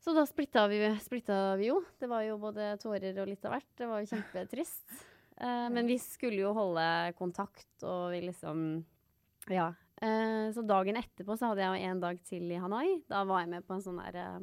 [0.00, 1.82] Så da splitta vi, splitta vi jo.
[2.00, 3.68] Det var jo både tårer og litt av hvert.
[3.76, 4.86] Det var jo kjempetrist.
[5.36, 6.86] Eh, men vi skulle jo holde
[7.18, 8.84] kontakt, og vi liksom
[9.48, 9.74] Ja.
[10.00, 13.02] Eh, så dagen etterpå så hadde jeg jo en dag til i Hanoi.
[13.08, 14.40] Da var jeg med på en sånn der eh,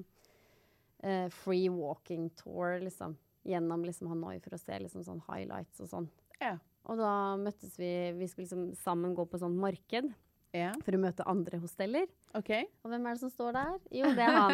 [1.03, 3.17] eh, free walking tour, liksom.
[3.47, 6.09] Gjennom liksom Hanoi for å se liksom sånn highlights og sånn.
[6.41, 6.57] Ja.
[6.85, 10.13] Og da møttes vi Vi skulle liksom sammen gå på sånn marked
[10.55, 10.71] Ja.
[10.85, 12.07] for å møte andre hosteller.
[12.37, 12.67] Okay.
[12.83, 13.77] Og hvem er det som står der?
[13.99, 14.53] Jo, det er han.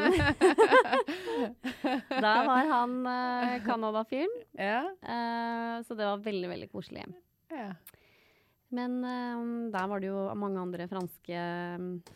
[2.25, 4.37] da var han uh, Canada-fyren.
[4.57, 4.83] Ja.
[5.03, 7.05] Uh, så det var veldig, veldig koselig.
[7.53, 7.71] Ja.
[8.73, 11.41] Men uh, der var det jo mange andre franske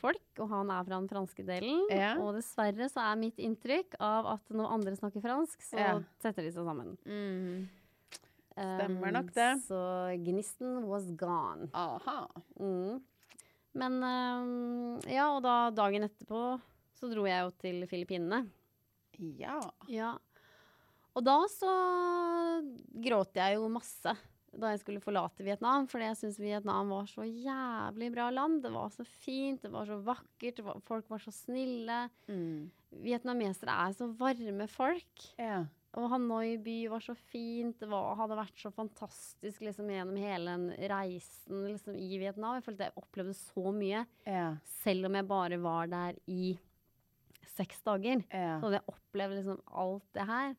[0.01, 1.83] folk, og han er fra den franske delen.
[1.93, 2.15] Ja.
[2.23, 6.55] Og dessverre så er mitt inntrykk av at når andre snakker fransk, så setter de
[6.55, 6.95] seg sammen.
[7.05, 7.67] Mm.
[8.57, 9.51] Eh, Stemmer nok det.
[9.67, 9.79] Så
[10.25, 11.69] gnisten was gone.
[11.77, 12.25] Aha.
[12.59, 13.03] Mm.
[13.77, 16.41] Men eh, ja, og da dagen etterpå
[16.97, 18.47] så dro jeg jo til Filippinene.
[19.37, 19.59] Ja.
[19.89, 20.15] Ja.
[21.17, 21.69] Og da så
[23.01, 24.15] gråt jeg jo masse
[24.57, 28.61] da jeg skulle forlate Vietnam, fordi jeg syntes Vietnam var så jævlig bra land.
[28.63, 32.07] Det var så fint, det var så vakkert, var, folk var så snille.
[32.29, 32.69] Mm.
[33.03, 35.27] Vietnamesere er så varme folk.
[35.37, 35.65] Ja.
[35.95, 37.80] Og Hanoi by var så fint.
[37.80, 42.58] Det var, hadde vært så fantastisk liksom, gjennom hele den reisen liksom, i Vietnam.
[42.60, 44.58] Jeg følte jeg opplevde så mye, Ja.
[44.84, 46.58] selv om jeg bare var der i
[47.56, 48.21] seks dager.
[48.30, 48.60] Ja.
[48.60, 50.56] Så hadde jeg opplevd liksom alt det her.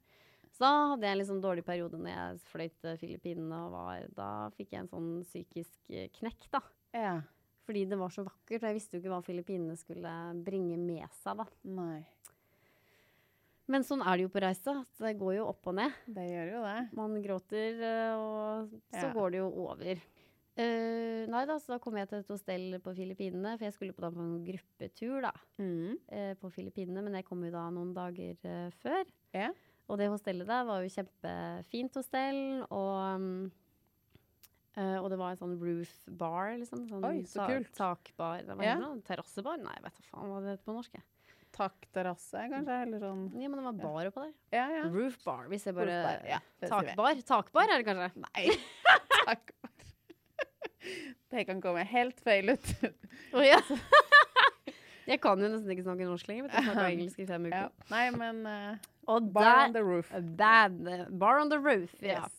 [0.50, 3.60] Så da hadde jeg en liksom dårlig periode når jeg fløy til Filippinene.
[3.66, 6.60] og var, Da fikk jeg en sånn psykisk eh, knekk, da.
[6.94, 7.20] ja.
[7.68, 8.62] Fordi det var så vakkert.
[8.62, 10.10] Og jeg visste jo ikke hva Filippinene skulle
[10.42, 11.44] bringe med seg, da.
[11.68, 12.00] Nei.
[13.68, 14.72] Men sånn er det jo på reise.
[14.98, 15.92] Det går jo opp og ned.
[16.08, 16.78] Det gjør jo det.
[16.96, 19.12] Man gråter, eh, og så Ja.
[19.12, 20.00] går det jo over.
[20.58, 23.92] Uh, nei da, så da kom jeg til et hostell på Filippinene, for jeg skulle
[23.94, 25.92] på, da på en gruppetur da, Mm.
[26.10, 29.04] uh, på Filippinene, men jeg kom jo da noen dager uh, før.
[29.32, 29.52] Yeah.
[29.88, 33.52] Og det hostellet der var jo kjempefint hostell, og, um,
[34.76, 36.88] og det var en sånn roof bar, liksom.
[36.90, 37.72] Sånn Oi, så ta- kult.
[37.78, 38.42] Takbar.
[38.46, 38.96] Det var yeah.
[39.06, 39.58] Terrassebar?
[39.62, 40.92] Nei, jeg vet da faen hva det heter på norsk.
[40.98, 41.02] jeg.
[41.54, 42.76] Takterrasse, kanskje?
[42.84, 44.32] Eller sånn Ja, men det var bar oppå der.
[44.54, 44.82] Ja, ja.
[44.92, 46.38] Roof bar, hvis jeg bare bar, ja.
[46.66, 47.22] Takbar?
[47.28, 48.24] Takbar er det kanskje?
[48.26, 48.44] Nei.
[49.28, 49.72] Takbar.
[51.28, 52.68] Det kan komme helt feil ut.
[53.36, 53.58] Å ja.
[55.10, 56.48] jeg kan jo nesten ikke snakke norsk lenger.
[56.52, 57.66] Jeg snakka engelsk i fem Ja.
[57.92, 60.12] Nei, men uh, Bar der- on the roof.
[60.38, 60.78] Bad.
[61.20, 62.22] Bar on the roof, ja.
[62.22, 62.37] Yes.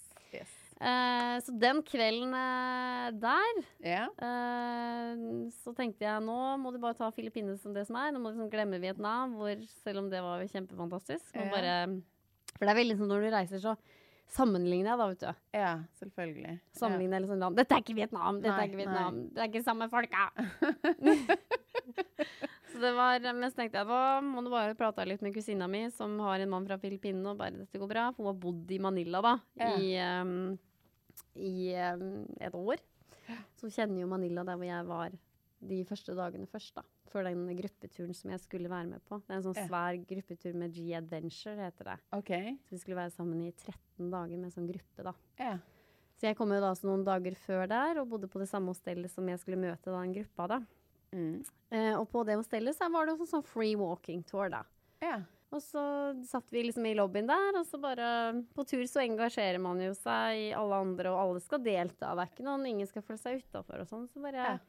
[0.79, 4.07] Eh, så den kvelden eh, der yeah.
[4.15, 8.13] eh, så tenkte jeg nå må du bare ta Filippinene som det som er.
[8.15, 11.33] Nå må du liksom glemme Vietnam, hvor, selv om det var kjempefantastisk.
[11.35, 11.49] Yeah.
[11.51, 13.75] Bare, for det er veldig sånn når du reiser, så
[14.29, 15.43] sammenligner jeg, da, vet du.
[15.57, 16.53] ja, selvfølgelig.
[16.77, 17.57] Sammenligner liksom land.
[17.59, 18.39] Dette er ikke Vietnam!
[18.43, 19.19] Dette Nei, er ikke Vietnam.
[19.33, 20.27] Det er ikke samme folka!
[22.69, 25.67] så det var Men så tenkte jeg nå må du bare prate litt med kusina
[25.71, 28.09] mi, som har en mann fra Filippinene, og bare dette går bra.
[28.13, 29.35] For hun har bodd i Manila, da,
[29.73, 30.53] i, um,
[31.39, 32.83] i um, et år.
[33.59, 35.17] Så kjenner jo Manila der hvor jeg var
[35.69, 36.83] de første dagene først, da.
[37.09, 39.19] Før den gruppeturen som jeg skulle være med på.
[39.25, 41.97] Det er en sånn svær gruppetur med G-Adventure, heter det.
[42.15, 42.53] Okay.
[42.67, 45.15] Så vi skulle være sammen i 13 dager med sånn gruppe, da.
[45.41, 45.55] Ja.
[46.19, 49.11] Så jeg kom jo da noen dager før der, og bodde på det samme hostellet
[49.11, 50.61] som jeg skulle møte den gruppa, da.
[51.15, 51.41] Mm.
[51.73, 54.63] Eh, og på det hostellet så var det også sånn free walking tour, da.
[55.03, 55.21] ja.
[55.49, 55.83] Og så
[56.29, 58.09] satt vi liksom i lobbyen der, og så bare
[58.53, 62.11] På tur så engasjerer man jo seg i alle andre, og alle skal delta.
[62.13, 64.05] Det er ikke noen Ingen skal føle seg utafor og sånn.
[64.11, 64.59] Så bare Ja.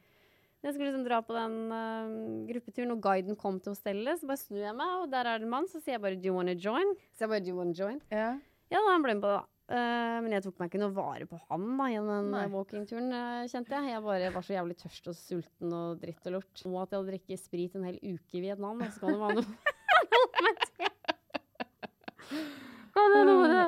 [0.61, 4.37] Jeg skulle liksom dra på den uh, gruppeturen, og guiden kom til hostellet, så bare
[4.37, 5.65] snur jeg meg, og der er det en mann.
[5.65, 8.01] Så sier jeg bare 'Do you wanna join?' Så jeg bare 'Do you wanna join?'
[8.11, 8.37] ja.
[8.69, 9.41] Ja, da han ble med på det.
[9.71, 13.47] Eh, men jeg tok meg ikke noe vare på han da, gjennom den walkingturen, uh,
[13.47, 13.89] kjente jeg.
[13.93, 16.63] Jeg bare var så jævlig tørst og sulten og dritt og lort.
[16.67, 19.37] Og at jeg hadde drukket sprit en hel uke i Vietnam, så kan det være
[19.41, 19.70] noe.
[22.91, 23.67] Kan noe med det?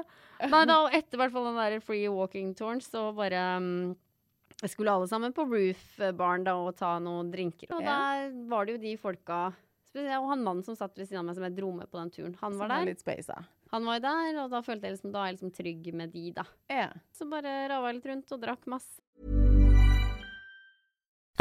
[0.51, 3.93] Nei, da, etter hvert fall den der free walking-touren, så bare um,
[4.67, 5.83] skulle alle sammen på Roof
[6.19, 7.71] Barn da og ta noen drinker.
[7.71, 7.93] Og Ja.
[7.93, 9.53] der var det jo de folka
[9.93, 12.09] Og han mannen som satt ved siden av meg som jeg dro med på den
[12.09, 13.45] turen, han var er der.
[13.69, 16.31] Han var der, og da følte jeg liksom, da er jeg liksom trygg med de,
[16.33, 16.43] da.
[16.69, 16.89] Ja.
[17.13, 19.01] Så bare rava litt rundt og drakk masse.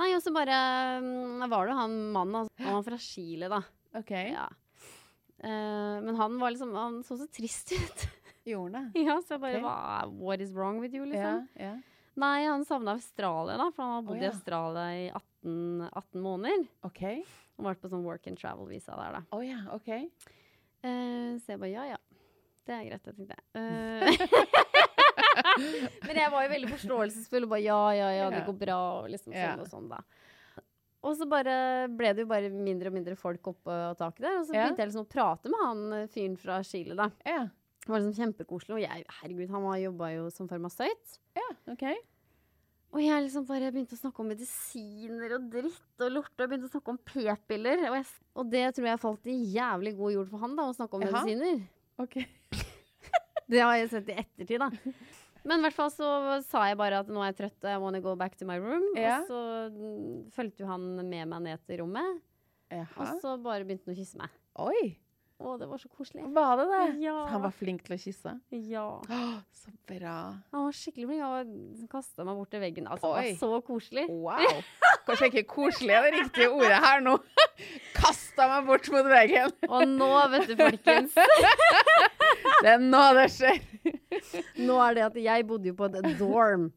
[0.00, 0.56] nei, og så bare
[1.00, 2.62] um, var det jo han mannen, altså.
[2.64, 3.62] han var fra Chile, da.
[3.96, 4.12] OK.
[4.12, 4.46] Ja.
[5.44, 8.06] Uh, men han var liksom Han så så trist ut.
[8.46, 9.02] Gjorde det.
[9.04, 10.16] ja, så jeg bare okay.
[10.22, 11.12] What is wrong with you, Ja.
[11.12, 11.48] liksom?
[11.60, 11.74] ja.
[12.16, 14.30] Nei, han savna Australia, da, for han har bodd i ja.
[14.32, 16.62] Australia i 18, 18 måneder.
[16.88, 17.02] OK.
[17.58, 19.20] Og vært på sånn work and travel-visa der, da.
[19.36, 19.90] Oh, ja, OK.
[20.80, 21.98] Uh, så jeg bare ja, ja.
[22.66, 23.36] Det er greit, jeg tenkte.
[23.56, 24.64] Eh,
[26.08, 29.10] Men jeg var jo veldig forståelsesfull og bare ja, ja, ja, det går bra, og
[29.12, 30.00] liksom sånn og sånn, da.
[31.06, 31.54] Og så bare
[31.92, 34.40] ble det jo bare mindre og mindre folk oppe av taket der.
[34.40, 37.06] Og så begynte jeg liksom å prate med han eh, fyren fra Chile, da.
[37.28, 37.44] Ja.
[37.86, 38.74] Det var liksom kjempekoselig.
[38.74, 41.18] Og jeg, herregud, han jobba jo som farmasøyt.
[41.38, 41.48] ja.
[41.70, 41.86] OK.
[42.96, 46.32] Og jeg liksom bare begynte å snakke om medisiner og dritt og lort.
[46.32, 47.82] Og jeg begynte å snakke om p-piller.
[47.90, 50.98] Og, og det tror jeg falt i jævlig god jord for han, da, å snakke
[50.98, 51.22] om Jaha.
[51.26, 51.62] medisiner.
[52.02, 52.18] ok.
[53.46, 54.94] Det har jeg sett i ettertid, da.
[55.46, 56.10] Men i hvert fall så
[56.46, 58.84] sa jeg bare at nå er jeg trøtt, I wanna go back to my room.
[58.98, 59.20] Ja.
[59.22, 59.40] Og så
[59.72, 62.22] mm, fulgte jo han med meg ned til rommet,
[62.74, 64.38] og så bare begynte han å kysse meg.
[64.66, 64.96] Oi.
[65.36, 66.22] Å, det var så koselig.
[66.32, 66.84] Var det det?
[67.04, 67.14] Ja.
[67.28, 68.32] Han var flink til å kysse?
[68.56, 68.86] Ja.
[69.04, 69.18] Å,
[69.52, 70.14] så bra.
[70.54, 71.24] Han var skikkelig flink.
[71.26, 72.88] Han kasta meg bort til veggen.
[72.88, 74.06] Altså, det var så koselig.
[74.08, 74.62] Wow.
[75.06, 77.18] Kanskje ikke koselig er det riktige ordet her nå.
[77.98, 79.52] Kasta meg bort mot veggen.
[79.68, 81.20] Og nå, vet du, folkens
[82.64, 83.60] Det er nå det skjer.
[84.68, 86.70] Nå er det at jeg bodde jo på et dorm.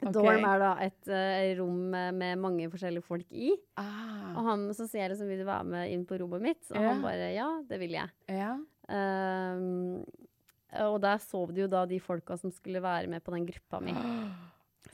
[0.00, 0.12] Okay.
[0.12, 3.52] Dorm er da et uh, rom med, mange forskjellige folk i.
[3.80, 4.34] Ah.
[4.34, 6.62] Og han, så sier jeg liksom, vil du være med inn på rommet mitt?
[6.72, 6.88] Og Ja.
[6.90, 8.10] han bare, ja, det vil jeg.
[8.28, 8.54] Ja.
[8.90, 10.02] Um,
[10.84, 13.80] og der sov det jo da de folka som skulle være med på den gruppa
[13.80, 13.94] mi.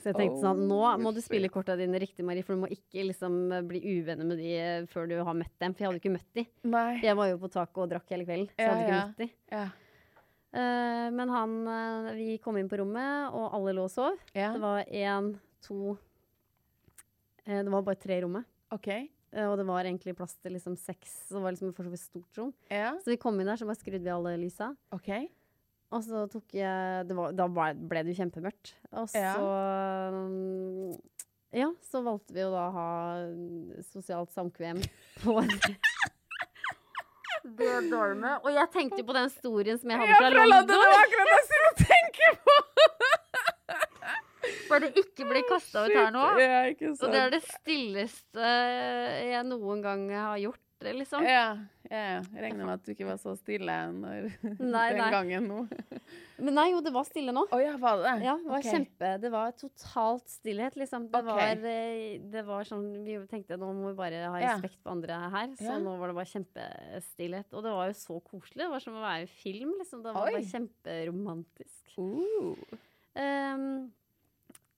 [0.01, 2.63] Så jeg tenkte sånn, nå Oh, må du spille korta dine riktig, Marie, for du
[2.63, 3.35] må ikke liksom
[3.69, 5.75] bli uvenner med de eh, før du har møtt dem.
[5.75, 6.45] For jeg hadde ikke møtt de.
[6.73, 7.01] Nei.
[7.03, 9.03] Jeg var jo på taket og drakk hele kvelden, så jeg hadde ikke ja.
[9.09, 9.29] møtt de.
[9.51, 9.65] Ja.
[10.53, 14.17] Eh, men han, eh, vi kom inn på rommet, og alle lå og sov.
[14.35, 14.51] ja.
[14.53, 15.33] Det var én,
[15.63, 15.97] to
[17.45, 18.45] eh, Det var bare tre i rommet.
[18.71, 19.09] Okay.
[19.31, 21.27] Og det var egentlig plass til liksom seks.
[21.29, 22.53] Så det var liksom et for så vidt stort rom.
[22.69, 22.97] Ja.
[22.99, 24.73] Så vi kom inn der, så bare skrudde vi alle lysa.
[24.91, 25.29] Okay.
[25.91, 28.73] Og så tok jeg det var, Da ble det jo kjempemørkt.
[28.91, 29.35] Og så Ja.
[30.11, 30.91] mm,
[31.53, 32.89] Ja, så valgte vi jo da å ha
[33.27, 34.79] mm, sosialt samkvem
[35.23, 35.33] på
[37.43, 38.35] det dorme.
[38.43, 40.67] Og jeg tenkte jo på den historien som jeg hadde fra fra London!
[40.71, 42.57] Det var akkurat det jeg skulle tenke på!
[44.71, 46.25] Bare ikke blir kasta ut her nå.
[46.31, 48.51] Og det er det stilleste
[49.31, 51.23] jeg noen gang har gjort hjertet, liksom.
[51.25, 51.57] Ja,
[51.89, 52.19] ja, ja.
[52.33, 54.27] Jeg regner med at du ikke var så stille når,
[54.59, 55.09] Nei, den nei.
[55.13, 55.59] gangen nå.
[56.45, 57.43] Men nei, jo, det var stille nå.
[57.53, 58.15] Oh, ja, var det?
[58.25, 58.73] Ja, det var okay.
[58.73, 61.07] kjempe Det var totalt stillhet, liksom.
[61.11, 61.55] Det, okay.
[61.61, 64.55] var, eh, det var sånn Vi tenkte nå må vi bare ha Ja.
[64.55, 65.79] respekt for andre her, så Ja.
[65.79, 67.53] nå var det bare kjempestillhet.
[67.53, 68.63] Og det var jo så koselig.
[68.65, 70.03] Det var som å være i film, liksom.
[70.03, 70.37] Det var Oi.
[70.39, 71.97] bare kjemperomantisk.
[71.97, 72.55] Uh.
[73.11, 73.91] Um,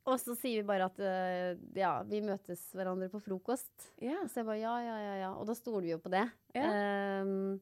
[0.04, 3.72] og så sier vi bare at eh, ja, vi møtes hverandre på frokost.
[4.04, 4.20] Ja.
[4.28, 5.30] Så jeg bare ja, ja, ja, ja.
[5.40, 6.26] Og da stoler vi jo på det.
[6.58, 7.62] Um,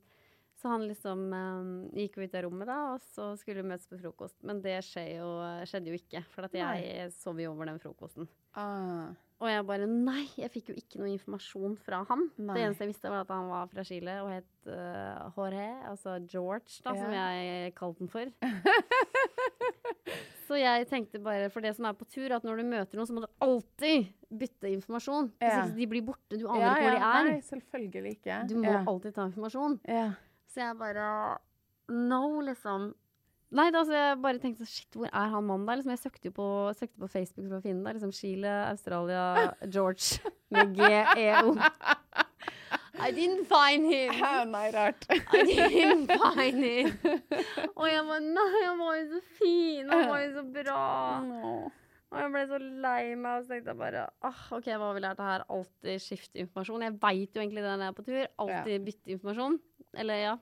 [0.57, 3.89] så han liksom um, gikk jo ut av rommet da, og så skulle vi møtes
[3.89, 4.39] på frokost.
[4.45, 5.29] Men det skjedde jo,
[5.69, 8.29] skjedde jo ikke, for at jeg sov jo over den frokosten.
[8.57, 9.13] Ah.
[9.41, 12.27] Og jeg bare nei, jeg fikk jo ikke noe informasjon fra han.
[12.37, 12.53] Nei.
[12.53, 16.13] Det eneste jeg visste, var at han var fra Chile og het uh, Jorge, altså
[16.29, 18.29] George, da, som jeg kalte den for.
[20.47, 23.09] så jeg tenkte bare, for det som er på tur, at når du møter noen,
[23.09, 25.31] så må du alltid bytte informasjon.
[25.41, 25.63] Hvis Ja.
[25.65, 26.99] ikke de blir borte, du aner Ja, ikke hvor ja.
[26.99, 27.31] de er.
[27.31, 28.37] Nei, selvfølgelig ikke.
[28.51, 28.83] Du må ja.
[28.85, 29.79] alltid ta informasjon.
[29.89, 30.05] Ja.
[30.53, 31.09] Så jeg bare
[31.91, 32.91] No, liksom.
[33.51, 35.79] Nei, da, altså, jeg bare tenkte så, shit, hvor er han mannen der?
[35.81, 36.47] Liksom, jeg søkte jo på,
[36.79, 37.97] søkte på Facebook for å finne det.
[37.97, 39.25] Liksom Chile, Australia,
[39.73, 41.57] George med G-E-O.
[43.01, 44.13] I didn't find him.
[44.19, 45.03] Ja, nei, rart.
[45.09, 46.91] I didn't find him.
[47.75, 49.89] Og jeg bare Nei, han var jo så fin.
[49.89, 50.81] Han var jo så bra.
[52.11, 54.95] Og jeg ble så lei meg, og så tenkte jeg bare ah, OK, hva har
[54.97, 55.45] vi lært her?
[55.55, 56.83] Alltid skifte informasjon.
[56.87, 58.23] Jeg veit jo egentlig det når jeg er på tur.
[58.45, 59.59] Alltid bytte informasjon.
[60.03, 60.33] Eller ja.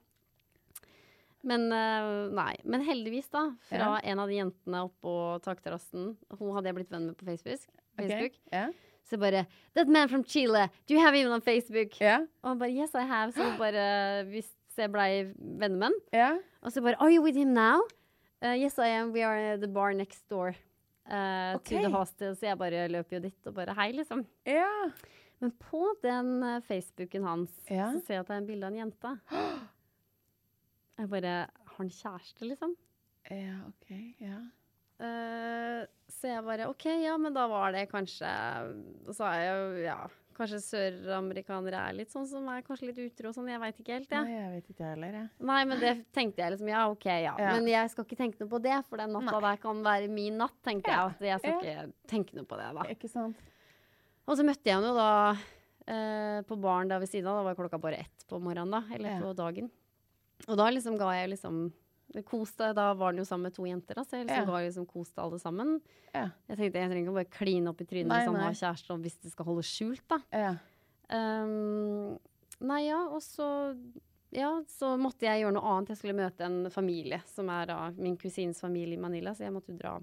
[1.48, 2.56] Men eh, nei.
[2.68, 4.00] Men heldigvis, da, fra Ja.
[4.12, 5.14] en av de jentene oppå
[5.46, 7.72] takterrassen Hun hadde jeg blitt venn med på Facebook.
[7.96, 8.36] Facebook.
[8.36, 8.54] Okay.
[8.54, 8.72] Yeah.
[9.10, 11.96] Så bare That man from Chile, do you have him on Facebook?
[12.02, 12.26] Yeah.
[12.44, 13.32] Og han bare Yes, I have.
[13.32, 15.98] Så bare hvis jeg blei venner med ham.
[16.14, 16.38] Yeah.
[16.62, 17.82] Og så bare Are you with him now?
[18.42, 19.12] Uh, yes, I am.
[19.12, 20.54] We are at the bar next door.
[21.10, 21.76] Uh, okay.
[21.78, 22.36] To the hostel.
[22.36, 24.26] Så jeg bare løper jo dit og bare Hei, liksom.
[24.48, 24.70] Ja.
[25.42, 28.80] Men på den Facebooken hans så ser jeg at det er en bilde av en
[28.84, 29.18] jente.
[31.00, 32.76] Jeg bare Har han kjæreste, liksom?
[33.32, 33.92] Ja, OK.
[34.20, 34.40] Ja.
[35.00, 38.28] Uh, så jeg bare OK, ja, men da var det kanskje
[39.16, 40.00] så er jeg jo, ja
[40.40, 43.50] Kanskje søramerikanere er litt sånn som er kanskje litt utro og sånn.
[43.52, 44.24] Jeg veit ikke helt, jeg.
[44.24, 45.28] Nei, jeg vet ikke heller, jeg.
[45.50, 46.70] Nei, men det tenkte jeg liksom.
[46.72, 47.34] Ja, OK, ja.
[47.36, 47.50] Ja.
[47.58, 50.38] Men jeg skal ikke tenke noe på det, for den natta der kan være min
[50.40, 51.10] natt, tenkte Ja.
[51.10, 51.18] jeg.
[51.18, 51.84] At jeg skal Ja.
[51.84, 52.88] ikke tenke noe på det, da.
[52.96, 53.44] Ikke sant?
[54.32, 55.12] Og så møtte jeg henne jo da
[55.92, 57.42] eh, på baren der ved siden av.
[57.42, 58.96] Da var klokka bare ett på morgenen, da.
[58.96, 59.20] Eller Ja.
[59.20, 59.68] på dagen.
[60.48, 61.70] Og da liksom ga jeg liksom
[62.26, 62.72] Koste.
[62.74, 64.50] Da var den jo sammen med to jenter, da, så jeg liksom Ja.
[64.50, 65.76] ga liksom koste alle sammen.
[66.10, 66.32] Ja.
[66.50, 69.00] Jeg tenkte jeg trenger ikke bare kline opp i trynet hvis han har kjæreste, og
[69.04, 70.18] hvis det skal holde skjult, da.
[70.34, 70.56] Ja.
[71.14, 72.18] Um,
[72.66, 73.46] nei, ja, og så
[74.32, 75.90] ja, så måtte jeg gjøre noe annet.
[75.94, 79.54] Jeg skulle møte en familie, som er da min kusines familie i Manila, så jeg
[79.54, 79.96] måtte jo dra,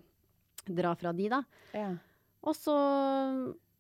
[0.67, 1.43] dra fra de, da.
[1.75, 1.93] Ja.
[2.47, 2.75] Og så,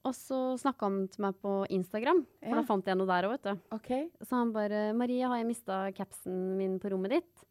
[0.06, 2.60] og så snakka han til meg på Instagram, for Ja.
[2.60, 3.60] da fant jeg noe der òg, vet du.
[3.76, 3.90] OK.
[4.22, 7.44] Så han bare 'Maria, har jeg mista capsen min på rommet ditt?'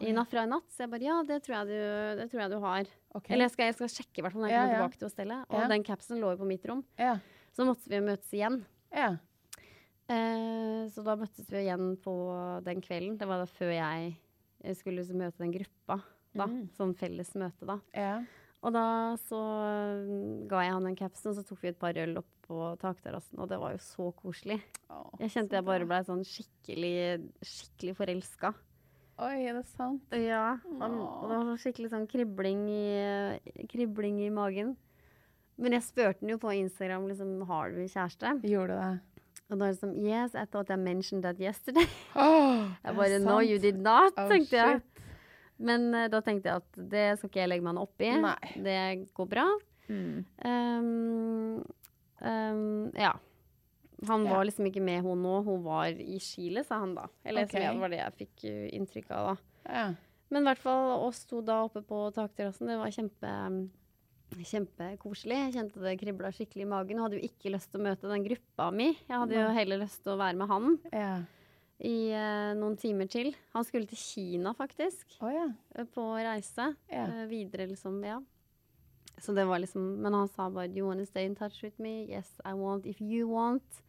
[0.00, 0.64] I natt fra i natt.
[0.72, 2.88] Så jeg bare 'ja, det tror jeg du, det tror jeg du har'.
[3.14, 3.34] Okay.
[3.34, 4.88] Eller jeg skal, jeg skal sjekke, i hvert fall, når jeg Ja, kommer ja.
[4.88, 5.44] tilbake til hostellet.
[5.50, 5.68] Og Ja.
[5.68, 6.84] den capsen lå jo på mitt rom.
[6.98, 7.18] Ja.
[7.52, 8.64] Så måtte vi møtes igjen.
[8.90, 9.16] Ja.
[10.08, 12.14] Eh, så da møttes vi igjen på
[12.64, 13.18] den kvelden.
[13.18, 14.16] Det var da før jeg,
[14.76, 16.02] skulle liksom møte den gruppa.
[16.34, 16.68] Da, Mm.
[16.72, 17.78] Sånn felles møte, da.
[18.62, 18.84] Og da
[19.24, 19.38] så
[20.06, 22.58] mm, ga jeg han den capsen, og så tok vi et par øl opp på
[22.82, 24.60] takterrassen, og det var jo så koselig.
[24.92, 26.92] Åh, Jeg kjente jeg bare blei sånn skikkelig,
[27.42, 28.52] skikkelig forelska.
[29.22, 30.14] Oi, er det sant?
[30.16, 30.56] Ja.
[30.80, 34.76] Han, og det var så skikkelig sånn kribling i, kribling i magen.
[35.60, 38.36] Men jeg spurte den jo på Instagram liksom, har du kjæreste.
[38.46, 38.92] Gjorde du det?
[39.52, 41.84] Og da er det sånn Yes, I thought I mentioned that yesterday.
[42.16, 44.80] Oh, Jeg bare No, you did not, Oh, tenkte jeg.
[45.62, 48.12] Men uh, da tenkte jeg at det skal ikke jeg legge meg noe opp i.
[48.22, 48.54] Nei.
[48.66, 48.78] Det
[49.16, 49.48] går bra.
[49.88, 50.22] Mm.
[50.46, 51.60] Um,
[52.22, 53.12] um, ja.
[54.08, 57.06] Han var liksom ikke med hun nå, hun var i Chile, sa han da.
[57.22, 57.62] Eller okay.
[57.62, 59.36] det var det jeg fikk uh, inntrykk av da.
[59.68, 59.84] Ja.
[60.32, 63.62] Men i hvert fall oss to da oppe på takterrassen, det var kjempe um,
[64.32, 65.36] Kjempekoselig.
[65.36, 66.96] Jeg kjente det kribla skikkelig i magen.
[66.96, 68.86] Og hadde jo ikke lyst til å møte den gruppa mi.
[68.96, 71.14] Jeg hadde jo heller lyst til å være med han Ja.
[71.82, 73.32] I uh, noen timer til.
[73.56, 75.48] Han skulle til Kina, faktisk, Oh, ja.
[75.74, 76.68] eh, på reise.
[76.92, 77.10] Yeah.
[77.10, 77.98] Uh, videre, liksom.
[78.06, 78.20] Ja.
[79.18, 81.62] Så det var liksom Men han sa bare Do you want to stay in touch
[81.62, 82.06] with me?
[82.08, 82.86] Yes, I want.
[82.86, 83.82] If you want.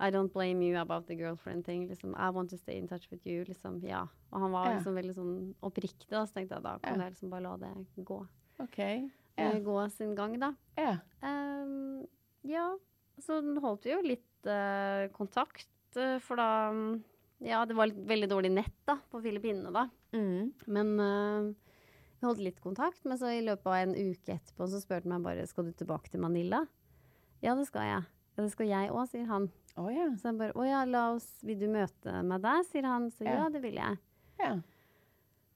[0.00, 1.86] I don't blame you about the girlfriend thing.
[1.86, 3.44] Liksom, I want to stay in touch with you.
[3.44, 4.06] Liksom, ja.
[4.30, 4.76] Og han var yeah.
[4.78, 7.04] liksom veldig sånn oppriktig, da, så tenkte jeg da kan yeah.
[7.04, 8.20] jeg liksom bare la det gå.
[8.64, 8.78] OK.
[8.78, 9.10] Yeah.
[9.56, 10.54] Uh, Gå sin gang, da.
[10.80, 10.94] Ja.
[11.20, 12.06] Ehm,
[12.48, 12.70] ja,
[13.20, 15.68] så holdt vi jo litt eh, kontakt,
[16.24, 16.48] for da
[17.40, 19.86] Ja, det var veldig dårlig nett da, på Filippinene da.
[20.12, 20.50] Mm.
[20.68, 21.46] Men uh,
[22.20, 23.00] vi holdt litt kontakt.
[23.08, 25.72] Men så i løpet av en uke etterpå så spurte han meg bare skal du
[25.76, 26.66] tilbake til Manila.
[27.40, 28.02] Ja, det skal jeg.
[28.36, 29.48] Ja, det skal jeg òg, sier han.
[29.80, 30.10] Oh, ja.
[30.20, 32.60] Så jeg bare Å ja, la oss Vil du møte meg der?
[32.68, 33.08] sier han.
[33.14, 33.48] Så ja, Ja.
[33.52, 33.96] det vil jeg.
[34.42, 34.58] ja.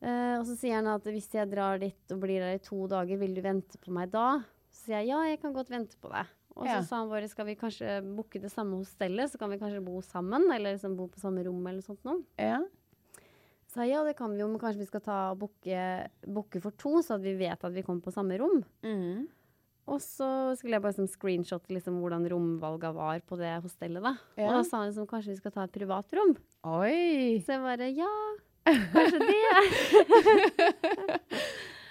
[0.04, 2.82] Uh, og så sier han at hvis jeg drar dit og blir der i to
[2.90, 4.42] dager, vil du vente på meg da?
[4.74, 6.28] Så sier jeg ja, jeg kan godt vente på deg.
[6.56, 6.80] Og Ja.
[6.80, 9.82] så sa han bare skal vi kanskje booke det samme hostellet, så kan vi kanskje
[9.84, 10.46] bo sammen?
[10.54, 12.22] Eller liksom bo på samme rom eller sånt noe.
[12.38, 12.60] ja.
[13.74, 16.70] Så ja, det kan vi jo, men kanskje vi skal ta og booke, booke for
[16.78, 18.60] to, så at vi vet at vi kommer på samme rom.
[18.84, 19.26] Mm.
[19.88, 24.00] Og så skulle jeg bare liksom screenshotte liksom hvordan romvalga var på det hostellet.
[24.04, 24.14] da.
[24.38, 24.46] Ja.
[24.46, 26.36] Og da sa han liksom kanskje vi skal ta et privatrom.
[26.62, 27.42] Oi.
[27.42, 28.12] Så jeg bare ja,
[28.94, 29.42] kanskje det.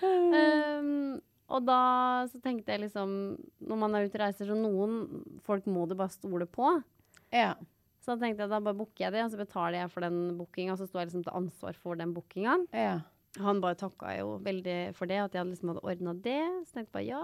[0.02, 1.20] um,
[1.52, 1.80] og da
[2.32, 3.14] så tenkte jeg liksom
[3.68, 6.70] Når man er ute og reiser, så noen folk må du bare stole på.
[7.34, 7.54] Ja.
[8.04, 10.38] Så da tenkte jeg da bare booker jeg det, og så betaler jeg for den
[10.40, 10.78] bookinga.
[10.80, 12.58] Så står jeg liksom til ansvar for den bookinga.
[12.76, 12.98] Ja.
[13.42, 16.42] Han bare takka jo veldig for det, at jeg liksom hadde ordna det.
[16.68, 17.24] Så tenkte jeg bare ja.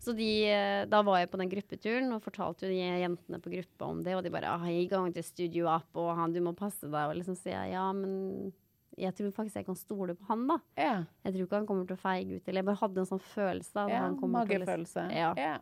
[0.00, 3.52] Så de, eh, da var jeg på den gruppeturen og fortalte jo de jentene på
[3.52, 6.40] gruppa om det, og de bare ah, 'Jeg gang til studio up, og han, du
[6.40, 8.52] må passe deg', og liksom sier jeg ja, men
[8.98, 10.56] jeg tror faktisk jeg kan stole på han, da.
[10.76, 10.94] Ja.
[11.24, 13.22] Jeg tror ikke han kommer til å feige ut, eller jeg bare hadde en sånn
[13.22, 13.72] følelse.
[13.74, 14.00] da, ja.
[14.06, 15.04] han kommer til å liksom- Magefølelse.
[15.16, 15.34] Ja.
[15.36, 15.58] ja.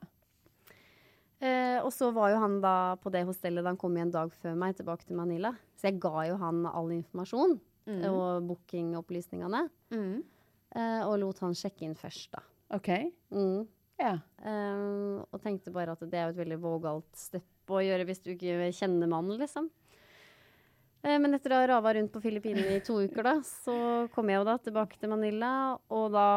[1.41, 4.33] Eh, og så var jo han da på det hostellet da han kom en dag
[4.43, 5.53] før meg tilbake til Manila.
[5.79, 9.69] Så jeg ga jo han all informasjon og bookingopplysningene.
[9.95, 10.23] Mm.
[10.77, 12.43] Eh, og lot han sjekke inn først, da.
[12.77, 12.91] OK.
[13.33, 13.67] Mm.
[13.99, 14.19] Ja.
[14.45, 18.23] Eh, og tenkte bare at det er jo et veldig vågalt step å gjøre hvis
[18.25, 19.71] du ikke kjenner mannen, liksom.
[21.07, 23.75] Eh, men etter å ha rava rundt på Filippinene i to uker, da, så
[24.15, 25.51] kom jeg jo da tilbake til Manila.
[25.95, 26.31] Og da,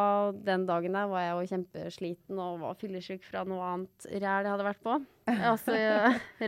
[0.50, 4.54] den dagen der var jeg jo kjempesliten og var fyllesyk fra noe annet ræl jeg
[4.54, 5.00] hadde vært på.
[5.52, 5.74] Altså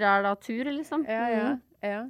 [0.03, 1.07] ræl av tur, liksom.
[1.09, 1.49] Ja, ja.
[1.53, 1.65] Mm.
[1.87, 2.03] ja.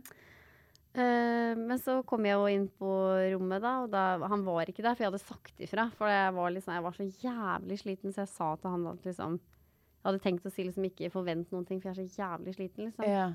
[0.94, 2.92] Eh, men så kom jeg jo inn på
[3.34, 5.88] rommet, da, og da, han var ikke der, for jeg hadde sagt ifra.
[5.98, 9.10] For jeg var, liksom, jeg var så jævlig sliten, så jeg sa til han at
[9.10, 12.22] liksom Jeg hadde tenkt å si liksom ikke forvent noen ting, for jeg er så
[12.26, 13.08] jævlig sliten, liksom.
[13.08, 13.30] ja.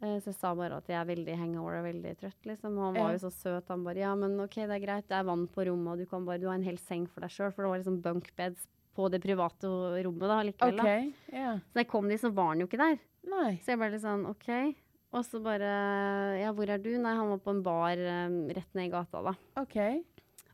[0.00, 2.76] Eh, så jeg sa bare at jeg er veldig hangover og veldig trøtt, liksom.
[2.78, 3.68] Og han var jo så søt.
[3.68, 6.08] Han bare ja, men OK, det er greit, det er vann på rommet, og du
[6.08, 8.68] kan bare Du har en hel seng for deg sjøl, for det var liksom bunkbeds
[8.96, 9.68] på det private
[10.06, 10.80] rommet da likevel.
[10.80, 11.34] Okay, Da.
[11.36, 11.58] Yeah.
[11.60, 12.96] Så da jeg kom dit, så var han jo ikke der.
[13.30, 13.50] Nei.
[13.60, 14.48] Så jeg bare litt sånn OK.
[15.10, 15.68] Og så bare
[16.38, 16.90] Ja, hvor er du?
[16.96, 19.36] Nei, han var på en bar um, rett ned i gata, da.
[19.60, 19.78] OK.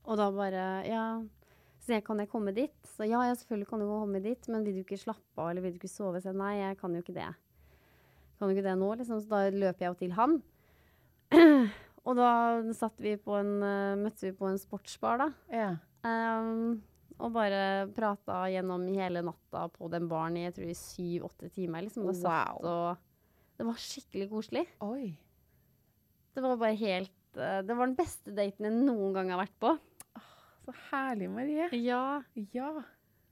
[0.07, 1.07] Og da bare Ja.
[1.87, 2.75] Så jeg kan jeg komme dit?
[2.97, 5.63] Så ja, jeg selvfølgelig kan du komme dit, men vil du ikke slappe av, eller
[5.63, 6.19] vil du ikke sove?
[6.19, 7.29] Så jeg nei, jeg kan jo ikke det.
[8.37, 9.20] Kan du ikke det nå, liksom.
[9.22, 10.37] Så da løper jeg jo til han.
[12.07, 12.30] og da
[12.76, 15.30] satt vi på en uh, Møttes vi på en sportsbar, da.
[15.53, 15.70] Ja.
[16.07, 16.82] Um,
[17.16, 21.87] og bare prata gjennom hele natta på den baren i jeg tror i syv-åtte timer.
[21.87, 22.05] liksom.
[22.11, 22.68] Og satt Wow.
[22.68, 24.66] og Det var skikkelig koselig.
[24.84, 25.14] Oi.
[26.37, 29.57] Det var bare helt eh, Det var den beste daten jeg noen gang har vært
[29.64, 29.70] på.
[30.66, 31.70] Så herlig, Marie.
[31.80, 32.20] Ja.
[32.53, 32.82] Ja.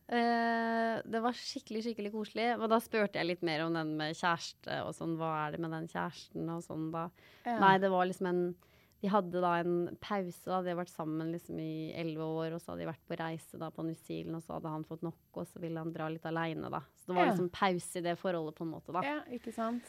[0.09, 2.49] Eh, det var skikkelig, skikkelig koselig.
[2.61, 5.15] Og da spurte jeg litt mer om den med kjæreste og sånn.
[5.17, 7.07] Hva er det med den kjæresten og sånn, da?
[7.47, 7.59] ja.
[7.63, 8.45] Nei, det var liksom en
[9.05, 10.45] De hadde da en pause.
[10.47, 13.19] da, De hadde vært sammen liksom i elleve år, og så hadde de vært på
[13.21, 15.93] reise da på New Zealand, og så hadde han fått nok, og så ville han
[15.93, 16.81] dra litt aleine, da.
[16.97, 17.33] Så det var Ja.
[17.33, 19.03] liksom pause i det forholdet, på en måte, da.
[19.05, 19.85] ja, ikke sant?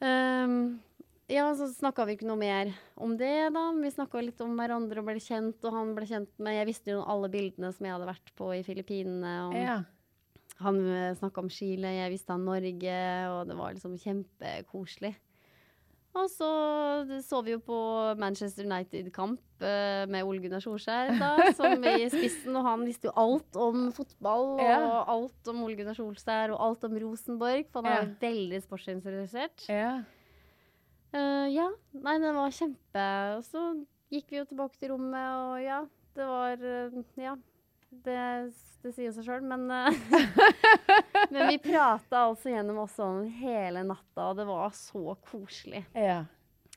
[0.00, 0.80] Ehm,
[1.28, 2.70] ja, så snakka vi ikke noe mer
[3.02, 3.64] om det, da.
[3.74, 6.94] Vi snakka litt om hverandre og ble kjent, og han ble kjent med Jeg visste
[6.94, 9.36] jo alle bildene som jeg hadde vært på i Filippinene.
[9.50, 9.78] Og Ja.
[10.64, 10.78] Han
[11.18, 12.98] snakka om Chile, jeg visste han Norge,
[13.28, 15.14] og det var liksom kjempekoselig.
[16.16, 16.48] Og så
[17.20, 17.76] så vi jo på
[18.16, 22.56] Manchester United-kamp eh, med Ole Gunnar Solskjær, da, som i spissen.
[22.56, 25.04] Og han visste jo alt om fotball, og Ja.
[25.12, 28.14] alt om Ole Gunnar Solskjær, og alt om Rosenborg, for han er Ja.
[28.30, 29.68] veldig sportsinteressert.
[29.68, 30.04] Ja.
[31.14, 31.68] Eh, ja.
[32.02, 33.04] Nei, det var kjempe
[33.36, 33.62] Og så
[34.12, 35.82] gikk vi jo tilbake til rommet, og ja,
[36.16, 37.36] det var uh, Ja.
[37.86, 38.16] Det,
[38.82, 39.88] det sier seg sjøl, men uh,
[41.32, 45.84] Men vi prata altså gjennom oss om hele natta, og det var så koselig.
[45.96, 46.24] Ja.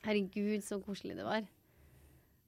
[0.06, 1.44] Herregud, så koselig det var.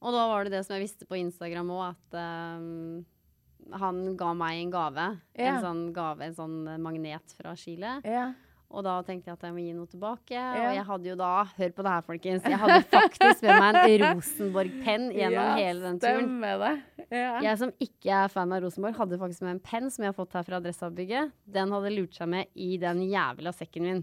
[0.03, 4.33] Og da var det det som jeg visste på Instagram òg, at eh, han ga
[4.35, 5.05] meg en gave.
[5.37, 5.53] Ja.
[5.53, 8.01] En sånn gave, en sånn magnet fra Chile.
[8.09, 8.33] Ja.
[8.73, 10.33] Og da tenkte jeg at jeg må gi noe tilbake.
[10.33, 10.53] Ja.
[10.64, 13.79] Og jeg hadde jo da, hør på det her, folkens, jeg hadde faktisk med meg
[13.83, 16.25] en Rosenborg-penn gjennom ja, hele den turen.
[16.25, 16.73] Stemmer det.
[17.12, 17.35] Ja.
[17.45, 20.16] Jeg som ikke er fan av Rosenborg, hadde faktisk med en penn som jeg har
[20.16, 21.37] fått her fra Adresseavbygget.
[21.59, 24.03] Den hadde lurt seg med i den jævla sekken min.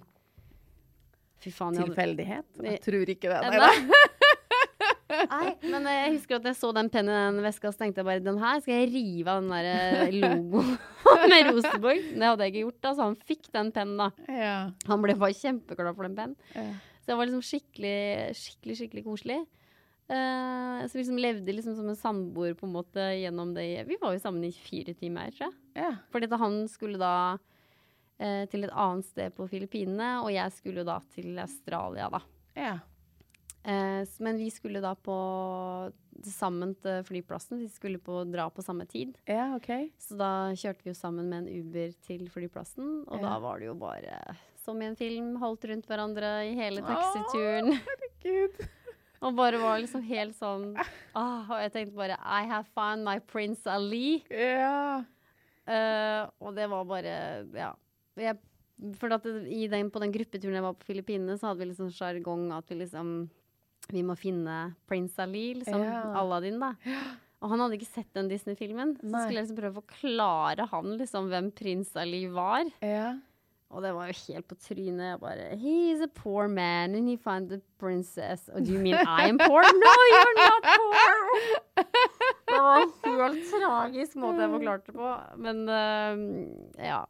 [1.39, 1.78] Fy faen.
[1.80, 2.49] Tilfeldighet?
[2.61, 3.41] Jeg tror ikke det.
[3.47, 4.05] Eh, Nei, da.
[5.10, 8.03] Nei, men eh, jeg husker at jeg så den pennen i den veska, så tenkte
[8.03, 10.76] jeg bare den her skal jeg rive av den der eh, logoen
[11.32, 12.03] med Rosenborg.
[12.14, 14.10] Det hadde jeg ikke gjort, da, så han fikk den pennen, da.
[14.30, 14.57] Ja.
[14.91, 16.38] Han ble bare kjempeglad for den pennen.
[16.53, 16.68] Ja.
[16.99, 17.97] Så det var liksom skikkelig,
[18.38, 19.39] skikkelig, skikkelig koselig.
[20.10, 23.84] Uh, så vi liksom levde liksom som en samboer på en måte gjennom det.
[23.86, 25.57] Vi var jo sammen i fire timer, tror jeg.
[25.78, 25.91] Ja.
[26.10, 30.86] Fordi da han skulle da uh, til et annet sted på Filippinene, og jeg skulle
[30.88, 32.24] da til Australia, da.
[32.57, 32.74] Ja.
[33.64, 35.18] Eh, men vi skulle da på
[36.26, 37.60] sammen til flyplassen.
[37.62, 39.16] Vi skulle på, dra på samme tid.
[39.30, 39.72] Ja, OK.
[39.99, 43.70] Så da kjørte vi jo sammen med en Uber til flyplassen, og da var det
[43.70, 44.20] jo bare
[44.70, 47.80] som i en film, holdt rundt hverandre i hele taxituren.
[48.24, 48.60] Gud.
[49.26, 53.18] Og bare var liksom helt sånn ah, Og jeg tenkte bare I have found my
[53.20, 54.22] prince Ali.
[54.32, 55.01] Ja.
[55.68, 57.16] Eh, og det var bare
[57.51, 57.74] Ja.
[58.16, 58.39] Jeg,
[58.99, 59.20] for det,
[59.51, 62.72] i den, på den gruppeturen jeg var på Filippinene, så hadde vi liksom sjargong at
[62.72, 63.12] vi liksom
[63.93, 64.59] Vi må finne
[64.89, 65.81] prins Ali, liksom.
[65.85, 66.03] Ja.
[66.19, 66.73] Aladdin, da.
[67.39, 68.97] Og han hadde ikke sett den Disney-filmen.
[68.99, 69.23] Så Nei.
[69.23, 72.67] skulle jeg liksom prøve å forklare han liksom hvem prins Ali var.
[72.83, 73.13] Ja.
[73.69, 75.03] Og det var jo helt på trynet.
[75.11, 78.49] Jeg bare He's a poor man and he found a princess.
[78.53, 79.61] Oh, do you mean I am poor?
[79.61, 81.13] No, you're not poor!
[82.49, 85.11] Det var en helt tragisk måte jeg forklarte på.
[85.37, 87.03] Men uh, ja.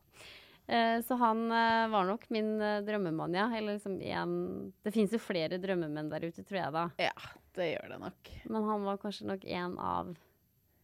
[0.69, 3.47] Eh, så han eh, var nok min uh, drømmemann, ja.
[3.57, 4.33] Eller liksom en
[4.83, 6.83] Det fins jo flere drømmemenn der ute, tror jeg, da.
[7.01, 8.29] ja, det gjør det nok.
[8.53, 10.13] Men han var kanskje nok en av,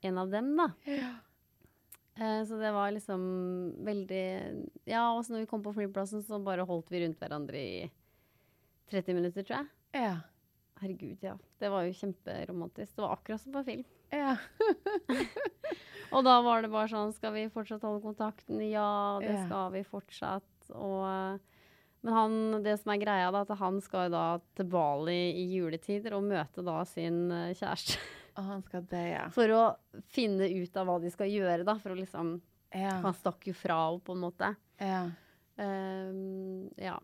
[0.01, 0.67] en av dem, da.
[0.89, 1.11] Ja.
[2.47, 3.21] så det var liksom
[3.86, 4.25] veldig
[4.88, 7.91] Ja, også når vi kom på flyplassen, så bare holdt vi rundt hverandre i
[8.89, 10.01] 30 minutter, tror jeg.
[10.01, 10.15] Ja.
[10.81, 11.38] Herregud, ja.
[11.61, 12.95] Det var jo kjemperomantisk.
[12.95, 13.86] Det var akkurat som på film.
[14.14, 14.36] Ja.
[16.16, 18.62] Og da var det bare sånn Skal vi fortsatt holde kontakten?
[18.70, 19.45] Ja, det Ja.
[19.47, 20.70] skal vi fortsatt.
[20.74, 21.39] Og eh,
[22.06, 24.26] Men han, det som er greia, da, at han skal da
[24.56, 27.97] til Bali i juletider og møte da sin eh, kjæreste.
[28.38, 29.26] Og han skal det, ja.
[29.38, 29.64] For å
[30.14, 31.78] finne ut av hva de skal gjøre, da.
[31.82, 32.38] For å liksom
[32.76, 32.97] Ja.
[33.01, 34.56] Han stakk jo fra henne, på en måte.
[34.80, 35.06] ja.
[35.58, 36.97] Um, ja.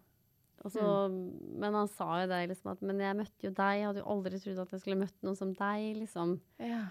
[0.62, 1.20] Og mm.
[1.62, 3.78] Men han sa jo det, liksom at Men jeg møtte jo deg.
[3.80, 6.36] Jeg hadde jo aldri trodd at jeg skulle møtt noen som deg, liksom.
[6.62, 6.84] Ja.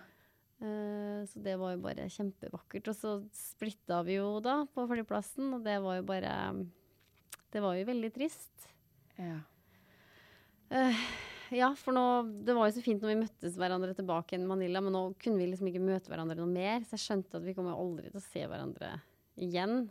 [0.60, 2.90] Eh, så det var jo bare kjempevakkert.
[2.92, 6.34] Og så splitta vi jo da på flyplassen, og det var jo bare
[7.50, 8.68] Det var jo veldig trist.
[9.20, 9.40] Ja.
[10.70, 11.00] Uh,
[11.50, 12.04] ja, for nå
[12.46, 15.40] Det var jo så fint når vi møttes hverandre tilbake i Manila, men nå kunne
[15.40, 18.20] vi liksom ikke møte hverandre noe mer, så jeg skjønte at vi kommer aldri til
[18.20, 18.94] å se hverandre
[19.40, 19.88] igjen.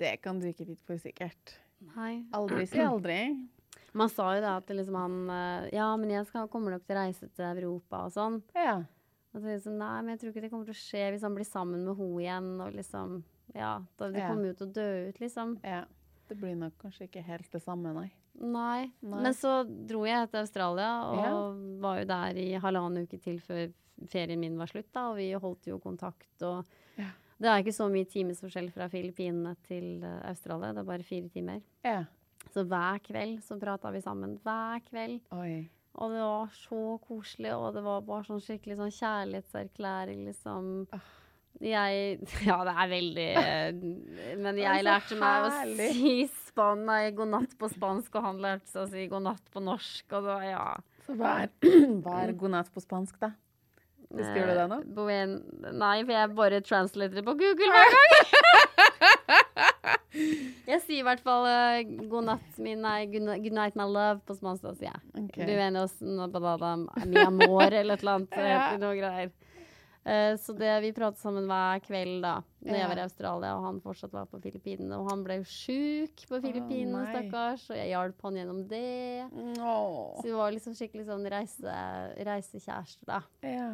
[0.00, 1.58] Det kan du ikke vite for sikkert.
[1.96, 2.24] Nei.
[2.34, 3.18] Aldri si aldri.
[3.94, 6.96] Man sa jo da at liksom han eh, Ja, men jeg skal, kommer nok til
[6.96, 8.42] å reise til Europa og sånn.
[8.54, 8.80] Ja.
[9.34, 11.34] Og så liksom, nei, men jeg tror ikke det kommer til å skje hvis han
[11.36, 12.48] blir sammen med henne igjen.
[12.64, 13.22] Og liksom,
[13.54, 14.28] ja, da, Det Ja.
[14.32, 15.58] kommer jo til å dø ut, liksom.
[15.64, 15.84] ja.
[16.28, 18.10] Det blir nok kanskje ikke helt det samme, nei.
[18.38, 18.90] Nei.
[19.00, 19.22] Nei.
[19.22, 21.30] Men så dro jeg til Australia og Ja.
[21.80, 23.72] var jo der i halvannen uke til før
[24.06, 24.92] ferien min var slutt.
[24.92, 26.28] da, Og vi holdt jo kontakt.
[26.42, 26.66] og
[26.98, 27.08] Ja.
[27.38, 30.72] Det er ikke så mye timesforskjell fra Filippinene til eh, Australia.
[30.74, 31.60] Det er bare fire timer.
[31.86, 32.00] Ja.
[32.54, 34.38] Så hver kveld så prata vi sammen.
[34.42, 35.20] Hver kveld.
[35.36, 35.68] Oi.
[35.98, 40.68] Og det var så koselig, og det var bare sånn skikkelig sånn kjærlighetserklæring, liksom.
[41.58, 43.78] Jeg Ja, det er veldig eh,
[44.38, 46.12] Men jeg lærte meg å si
[46.44, 49.62] span, nei, god natt på spansk, og han lærte seg å si god natt på
[49.66, 50.68] norsk, og da, ja.
[51.06, 51.52] Så hva er,
[52.04, 53.32] hva er god natt på spansk, da?
[54.08, 54.78] Husker du det nå?
[55.12, 58.14] Eh, nei, for jeg bare translater det på Google hver gang.
[60.72, 64.38] jeg sier i hvert fall uh, god natt, min, nei, good, night, my love på
[64.38, 65.26] spansk, da sier jeg.
[65.26, 65.36] Ok.
[65.42, 65.98] Buenos
[66.32, 68.40] badada, mi amor, eller et eller annet.
[68.48, 68.64] Ja.
[68.70, 69.36] heter noe greier.
[70.08, 73.64] Eh, så det, vi pratet sammen hver kveld da Når jeg var i Australia, og
[73.66, 74.96] han fortsatt var på Filippinene.
[74.96, 79.26] Og han ble jo sjuk på Filippinene, oh, stakkars, og jeg hjalp han gjennom det.
[79.60, 80.16] Oh.
[80.16, 81.76] Så vi var liksom skikkelig sånn reise,
[82.24, 83.20] reisekjærester, da.
[83.44, 83.70] Ja.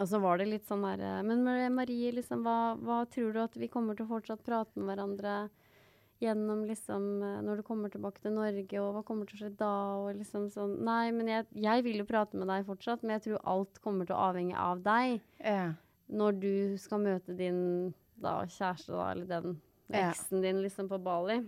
[0.00, 3.40] Og så var det litt sånn der eh, Men Marie, liksom, hva, hva tror du
[3.44, 5.34] at vi kommer til å fortsatt prate med hverandre
[6.22, 9.52] gjennom liksom eh, Når du kommer tilbake til Norge, og hva kommer til å skje
[9.60, 9.72] da?
[10.02, 13.26] Og liksom sånn Nei, men jeg, jeg vil jo prate med deg fortsatt, men jeg
[13.28, 15.72] tror alt kommer til å avhenge av deg Ja.
[16.10, 17.60] når du skal møte din
[18.20, 19.56] da, kjæreste, da, eller den
[19.92, 20.08] Ja.
[20.10, 21.42] eksen din, liksom, på Bali.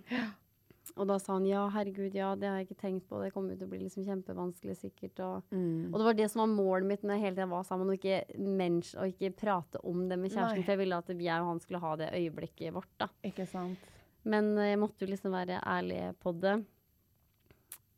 [0.97, 3.57] Og da sa han ja, herregud, ja, det har jeg ikke tenkt på, det kommer
[3.59, 5.19] til å bli liksom kjempevanskelig sikkert.
[5.27, 5.91] Og, Mm.
[5.93, 7.99] og det var det som var målet mitt når jeg hele tiden var sammen, og
[7.99, 10.63] ikke, mens, og ikke prate om det med kjæresten.
[10.63, 10.63] Nei.
[10.65, 13.09] For jeg ville at jeg og han skulle ha det øyeblikket vårt, da.
[13.25, 13.79] Ikke sant?
[14.25, 16.65] Men eh, jeg måtte jo liksom være ærlig på det.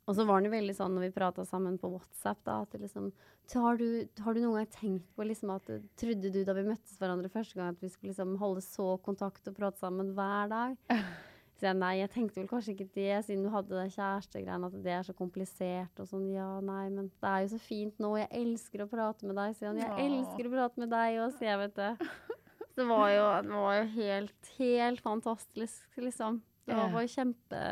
[0.08, 2.72] Og så var han jo veldig sånn når vi prata sammen på WhatsApp, da, at
[2.80, 3.10] liksom
[3.52, 6.64] har du, har du noen gang tenkt på liksom at eh, Trodde du da vi
[6.68, 10.48] møttes hverandre første gang at vi skulle liksom holde så kontakt og prate sammen hver
[10.52, 10.76] dag?
[11.58, 14.82] Så jeg nei, jeg tenkte vel kanskje ikke det, siden du hadde det kjærestegreiene, at
[14.84, 16.28] det er så komplisert og sånn.
[16.30, 18.12] Ja, nei, men det er jo så fint nå.
[18.20, 19.80] Jeg elsker å prate med deg, sier han.
[19.82, 22.12] Jeg elsker å prate med deg òg, sier jeg, vet du.
[22.78, 26.36] Det var jo, det var jo helt, helt fantastisk, liksom.
[26.62, 27.62] Det var jo bare kjempe,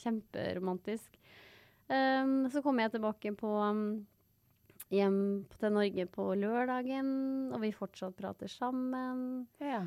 [0.00, 1.20] kjemperomantisk.
[1.86, 3.84] Um, så kom jeg tilbake på um,
[4.90, 5.20] hjem
[5.54, 7.12] til Norge på lørdagen,
[7.54, 9.44] og vi fortsatt prater sammen.
[9.62, 9.84] Ja.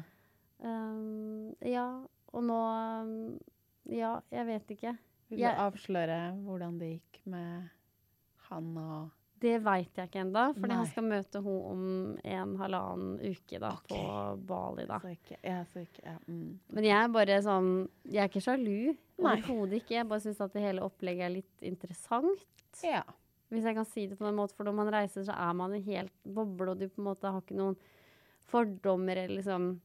[0.63, 1.89] Um, ja,
[2.33, 2.61] og nå
[3.03, 3.13] um,
[3.87, 4.97] Ja, jeg vet ikke.
[5.29, 7.69] Vil Jeg- du avsløre hvordan det gikk med
[8.49, 13.19] han og Det veit jeg ikke ennå, fordi han skal møte henne om en halvannen
[13.21, 13.93] uke da, okay.
[13.93, 14.85] på Bali.
[14.89, 14.97] da.
[14.99, 16.59] Så ikke, jeg så ikke ja, mm.
[16.73, 17.69] Men jeg er bare sånn
[18.09, 18.95] Jeg er ikke sjalu.
[19.19, 19.95] Overhodet ikke.
[19.99, 22.47] Jeg bare syns at det hele opplegget er litt interessant.
[22.83, 23.03] Ja.
[23.49, 24.57] Hvis jeg kan si det på den måten.
[24.57, 27.31] For når man reiser, så er man en helt boble, og du på en måte
[27.31, 27.77] har ikke noen
[28.47, 29.79] fordommer eller liksom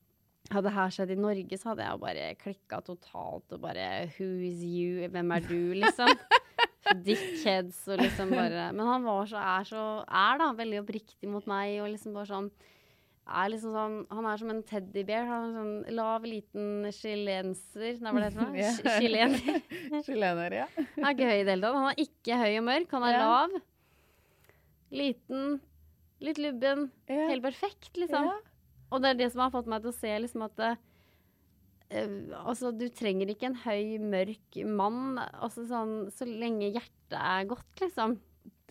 [0.51, 3.87] Hadde det her skjedd i Norge, så hadde jeg bare klikka totalt og bare
[4.17, 5.07] Who is you?
[5.13, 6.11] Hvem er du, liksom?
[7.07, 11.47] Dickheads og liksom bare Men han var så, er så Er da veldig oppriktig mot
[11.49, 12.51] meg og liksom bare sånn
[13.23, 15.29] er liksom sånn, Han er som en teddybear.
[15.29, 18.47] Han er sånn lav, liten chilenser Nei, hva er det?
[18.59, 18.73] Ja.
[18.99, 19.61] Chilener.
[20.09, 20.65] Chilener, ja.
[20.97, 21.77] Han er ikke høy i det hele tatt.
[21.79, 22.97] Han er ikke høy og mørk.
[22.97, 23.21] Han er Ja.
[23.23, 23.55] lav.
[24.93, 25.61] Liten.
[26.23, 26.89] Litt lubben.
[27.09, 27.29] Ja.
[27.31, 28.27] Helt perfekt, liksom.
[28.27, 28.35] Ja.
[28.93, 30.77] Og det er det som har fått meg til å se liksom at eh,
[32.49, 35.19] Altså, du trenger ikke en høy, mørk mann.
[35.21, 38.15] Altså sånn Så lenge hjertet er godt, liksom.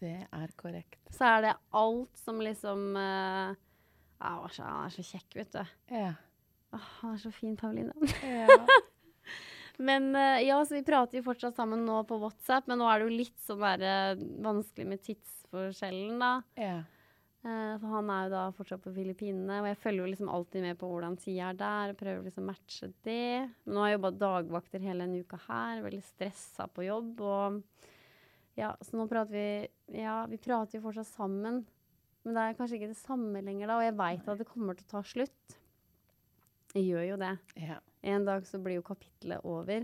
[0.01, 0.97] Det er korrekt.
[1.13, 5.35] Så er det alt som liksom uh, ja, han er så- Han er så kjekk,
[5.37, 5.75] vet du.
[5.93, 6.13] Ja.
[6.73, 7.93] Åh, han er så fin, Pauline.
[8.25, 8.47] ja.
[9.81, 12.99] Men uh, ja, så vi prater jo fortsatt sammen nå på WhatsApp, men nå er
[13.01, 16.33] det jo litt sånn der, eh, vanskelig med tidsforskjellen, da.
[16.59, 16.75] ja.
[17.43, 20.61] Eh, for han er jo da fortsatt på Filippinene, og jeg følger jo liksom alltid
[20.61, 23.49] med på hvordan tida er der, og prøver liksom å matche det.
[23.65, 27.63] Men nå har jeg jobba dagvakter hele denne uka her, veldig stressa på jobb, og
[28.59, 31.63] ja, så nå prater vi Ja, vi prater jo fortsatt sammen,
[32.23, 34.77] men det er kanskje ikke det samme lenger da, og jeg veit at det kommer
[34.77, 35.57] til å ta slutt.
[36.75, 37.33] Jeg gjør jo det.
[37.59, 37.79] ja.
[38.03, 39.83] En dag så blir jo kapitlet over.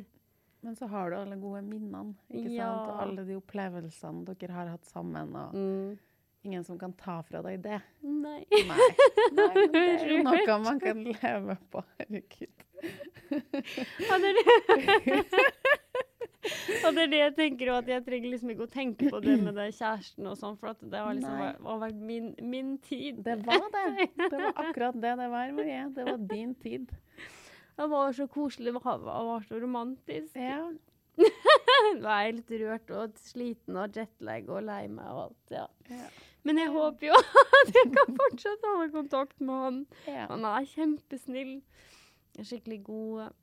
[0.66, 2.70] Men så har du alle gode minnene, ikke Ja.
[2.70, 2.88] sant?
[2.90, 5.98] Og alle de opplevelsene dere har hatt sammen, og Mm.
[6.48, 7.82] Ingen som kan ta fra deg det.
[8.02, 8.40] Nei.
[8.52, 8.88] Nei.
[9.38, 11.84] Nei, det er jo noe man kan leve på.
[12.00, 12.66] Herregud.
[14.08, 15.22] Ja, det er det.
[16.86, 19.22] og det er det jeg tenker, og at jeg trenger liksom ikke å tenke på
[19.24, 22.30] det med det kjæresten og sånn, for at det har liksom var, vært, vært min,
[22.54, 23.20] min tid.
[23.26, 24.08] Det var det.
[24.32, 25.84] Det var akkurat det det var, Marie.
[25.96, 26.92] Det var din tid.
[27.78, 30.38] Det var så koselig, det var, var så romantisk.
[30.40, 30.64] Ja.
[31.98, 35.66] Nå er jeg litt rørt og sliten og jetlag og lei meg og alt, ja.
[35.90, 36.10] Ja.
[36.48, 37.18] Men jeg håper jo
[37.60, 39.84] at jeg kan fortsatt holde kontakt med han.
[40.08, 40.26] ja.
[40.32, 41.54] Han er kjempesnill.
[42.38, 43.34] Skikkelig god.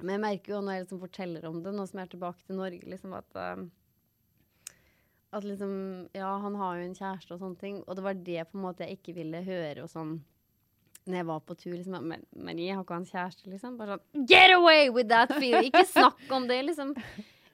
[0.00, 2.46] Men jeg merker jo når jeg liksom forteller om det, nå som jeg er tilbake
[2.46, 3.64] til Norge, liksom at uh,
[5.34, 5.74] At liksom
[6.14, 7.82] Ja, han har jo en kjæreste og sånne ting.
[7.84, 10.16] Og det var det på en måte jeg ikke ville høre og sånn
[11.04, 11.74] når jeg var på tur.
[11.76, 13.74] liksom, Men Marie har ikke han kjæreste, liksom?
[13.76, 15.68] Bare sånn Get away with that feeling!
[15.68, 16.94] Ikke snakk om det, liksom.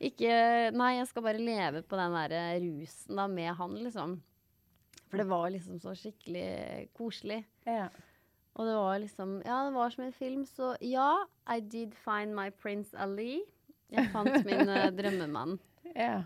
[0.00, 0.34] Ikke
[0.76, 4.20] Nei, jeg skal bare leve på den der rusen da med han, liksom.
[5.10, 7.42] For det var liksom så skikkelig koselig.
[7.66, 7.88] ja.
[8.58, 12.34] Og det var liksom Ja, det var som en film, så ja, I did find
[12.34, 13.40] my Prince Ali.
[13.90, 15.58] Jeg fant min eh, drømmemann.
[15.94, 16.24] ja.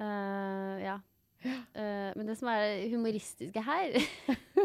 [0.00, 0.96] Uh, ja.
[1.44, 3.98] Uh, men det som er humoristiske her,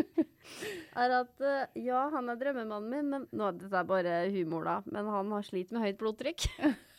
[1.04, 1.44] er at
[1.76, 4.78] ja, han er drømmemannen min, men nå, dette er bare humor, da.
[4.88, 6.48] Men han har slitt med høyt blodtrykk.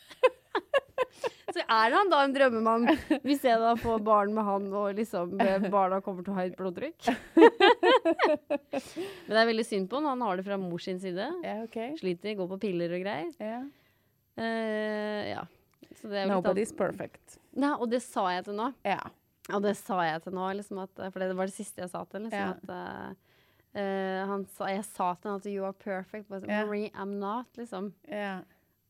[1.57, 2.85] Så er han da en drømmemann,
[3.25, 6.45] hvis jeg da får barn med han og liksom eh, barna kommer til å ha
[6.45, 7.07] høyt blodtrykk?
[9.27, 10.09] Men det er veldig synd på han.
[10.13, 11.27] Han har det fra mors sin side.
[11.45, 11.95] Ja, okay.
[12.01, 13.31] Sliter, går på piller og greier.
[13.41, 13.61] Ja.
[14.37, 15.45] Uh, ja.
[15.97, 17.39] Så det er Nobody's alt- perfect.
[17.57, 18.69] Nei, og det sa jeg til nå.
[18.85, 19.01] Ja.
[19.55, 22.03] Og det sa jeg til nå, liksom at, for det var det siste jeg sa
[22.11, 22.27] til.
[22.27, 22.51] Liksom, Ja.
[22.53, 23.23] at,
[23.79, 26.29] uh, han sa, jeg sa til han at 'you are perfect'.
[26.29, 26.65] but yeah.
[26.67, 27.95] Marie, I'm not, liksom.
[28.11, 28.41] Ja.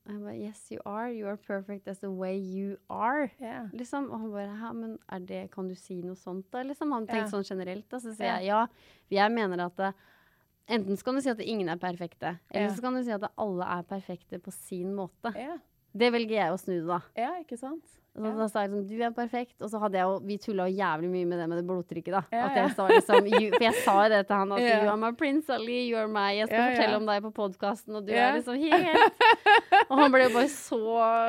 [0.07, 1.11] Jeg bare 'yes, you are.
[1.11, 3.31] You are perfect as the way you are'.
[3.41, 3.69] Yeah.
[3.73, 4.11] Liksom.
[4.11, 6.63] Og han bare 'hæ, men er det, kan du si noe sånt', da?
[6.63, 6.93] Liksom.
[6.93, 7.31] Han tenkte yeah.
[7.31, 7.91] sånn generelt.
[7.91, 7.99] Da.
[7.99, 8.39] Så sier yeah.
[8.41, 8.67] jeg ja.
[9.11, 9.95] Jeg mener at det,
[10.69, 12.75] enten så kan du si at ingen er perfekte, eller Ja.
[12.75, 15.35] så kan du si at alle er perfekte på sin måte.
[15.97, 16.01] Ja.
[16.05, 17.01] Det velger jeg å snu det, da.
[17.17, 17.85] ja, ikke sant?
[18.17, 18.31] Så Ja.
[18.33, 21.09] Da sa jeg liksom, du er perfekt, og så hadde jeg jo, vi tulla jævlig
[21.13, 22.23] mye med det med det blodtrykket, da.
[22.33, 22.63] Ja, at ja.
[22.63, 24.79] jeg sa liksom, you, for jeg sa jo det til han, at Ja.
[24.81, 26.71] you are my prince Ali, you are my, jeg skal Ja, ja.
[26.79, 28.31] fortelle om deg på podkasten, og du Ja.
[28.31, 29.21] er liksom helt
[29.91, 30.81] Og han ble jo bare så,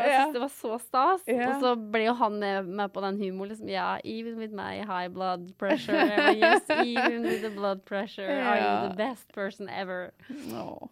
[0.07, 0.23] Ja.
[0.23, 1.27] syntes det var så stas.
[1.27, 1.49] Ja.
[1.51, 4.79] Og så ble jo han med, med på den humoren, liksom, ja, even with my
[4.87, 5.99] high blood pressure,
[6.39, 10.13] yes, even with the blood pressure, are you the best person ever?
[10.53, 10.87] No.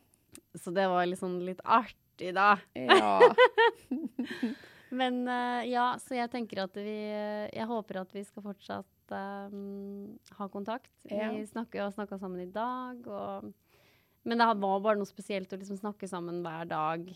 [0.59, 1.95] Så det var liksom litt artig,
[2.35, 2.55] da.
[2.73, 3.19] Ja.
[4.95, 6.95] Men eh, ja, så jeg tenker at vi
[7.51, 9.15] Jeg håper at vi skal fortsatt
[9.51, 10.91] um, ha kontakt.
[11.09, 11.31] Ja.
[11.33, 13.51] Vi snakker har snakka sammen i dag, og
[14.23, 17.09] Men det var bare noe spesielt å liksom snakke sammen hver dag.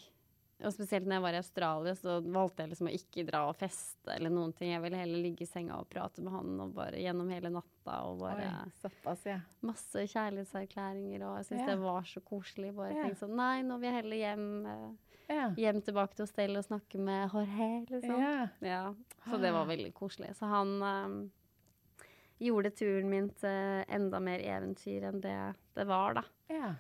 [0.60, 3.56] Og spesielt når jeg var i Australia, så valgte jeg liksom å ikke dra og
[3.56, 4.74] feste eller noen ting.
[4.74, 7.96] Jeg ville heller ligge i senga og prate med han og bare gjennom hele natta
[8.10, 9.38] og bare Oi, såpass, ja.
[9.64, 11.68] masse kjærlighetserklæringer, og jeg syns Ja.
[11.72, 12.74] det var så koselig.
[12.76, 13.04] Bare Ja.
[13.06, 14.66] tenke sånn Nei, nå vil jeg heller hjem.
[14.68, 14.96] eh,
[15.30, 15.50] Ja.
[15.56, 18.20] hjem tilbake til hostellet og snakke med Jorge, liksom.
[18.20, 18.48] Ja.
[18.62, 18.94] Ja,
[19.30, 20.36] så det var veldig koselig.
[20.36, 21.32] Så han um,
[22.42, 26.24] gjorde turen min til enda mer eventyr enn det det var, da.
[26.50, 26.76] Ja.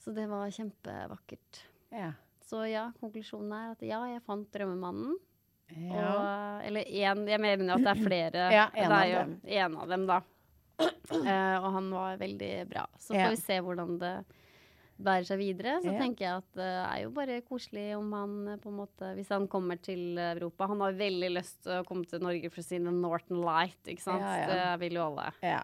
[0.00, 1.62] Så det var kjempevakkert.
[1.90, 2.12] Ja.
[2.54, 5.16] Så ja, konklusjonen er at ja, jeg fant drømmemannen.
[5.74, 6.04] ja.
[6.06, 8.44] Og, eller én, jeg mener jo at det er flere.
[8.60, 9.34] Ja, en det er jo én
[9.64, 10.20] En av dem, da.
[10.78, 12.86] Uh, og han var veldig bra.
[13.00, 13.26] Så Ja.
[13.26, 14.12] får vi se hvordan det
[15.02, 15.80] bærer seg videre.
[15.82, 15.98] Så Ja.
[15.98, 19.32] tenker jeg at det er jo bare koselig om han eh, på en måte Hvis
[19.34, 20.68] han kommer til Europa.
[20.70, 23.80] Han har veldig lyst til å komme til Norge for å si The Northern Light,
[23.90, 24.22] ikke sant.
[24.22, 24.46] Ja, ja.
[24.52, 25.32] Det vil jo alle.
[25.42, 25.62] Ja.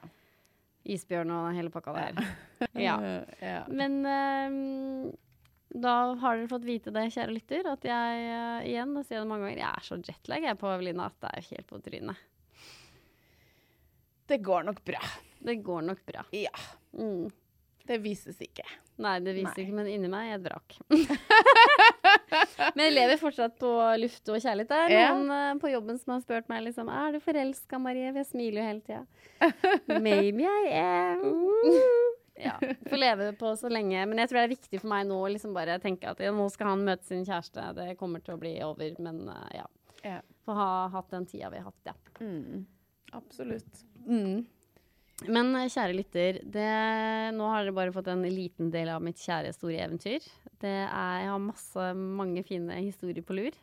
[0.91, 2.31] Isbjørn og hele pakka der.
[2.75, 2.99] ja.
[3.39, 3.63] ja.
[3.81, 5.13] Men eh,
[5.71, 9.29] da har dere fått vite det, kjære lytter, at jeg uh, igjen, og sier det
[9.31, 12.27] mange ganger, jeg er så jetlag jeg på Evelina at det er helt på trynet.
[14.31, 15.01] Det går nok bra.
[15.39, 16.25] Det går nok bra.
[16.37, 16.53] Ja.
[16.95, 17.31] Mm.
[17.87, 18.63] Det vises ikke.
[19.01, 19.65] Nei, det vises Nei.
[19.65, 20.77] ikke, men inni meg er et vrak.
[22.77, 24.71] men jeg lever fortsatt på luft og kjærlighet.
[24.71, 25.09] Det er Ja.
[25.17, 28.13] noen uh, på jobben som har spurt meg liksom Er du forelska, Marie?
[28.13, 29.07] Jeg smiler jo hele tida.
[30.07, 31.25] Maybe I am.
[32.43, 32.57] ja.
[32.91, 34.05] Få leve på så lenge.
[34.11, 36.33] Men jeg tror det er viktig for meg nå å liksom bare tenke at ja,
[36.35, 37.67] nå skal han møte sin kjæreste.
[37.79, 39.67] Det kommer til å bli over, men uh, ja.
[40.07, 40.21] Ja.
[40.47, 41.97] Få ha hatt den tida vi har hatt, ja.
[42.25, 42.65] Mm.
[43.17, 43.85] Absolutt.
[45.29, 46.69] Men eh, kjære lytter, det,
[47.37, 50.25] nå har dere bare fått en liten del av mitt kjære store eventyr.
[50.61, 53.59] Det er, jeg har masse, mange fine historier på lur.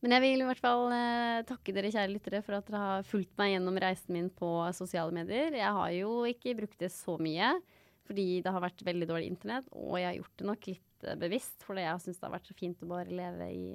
[0.00, 3.06] Men jeg vil i hvert fall eh, takke dere kjære lyttere for at dere har
[3.08, 5.52] fulgt meg gjennom reisen min på sosiale medier.
[5.58, 7.52] Jeg har jo ikke brukt det så mye,
[8.08, 9.68] fordi det har vært veldig dårlig internett.
[9.76, 12.48] Og jeg har gjort det nok litt eh, bevisst, fordi jeg syns det har vært
[12.48, 13.66] så fint å bare leve i,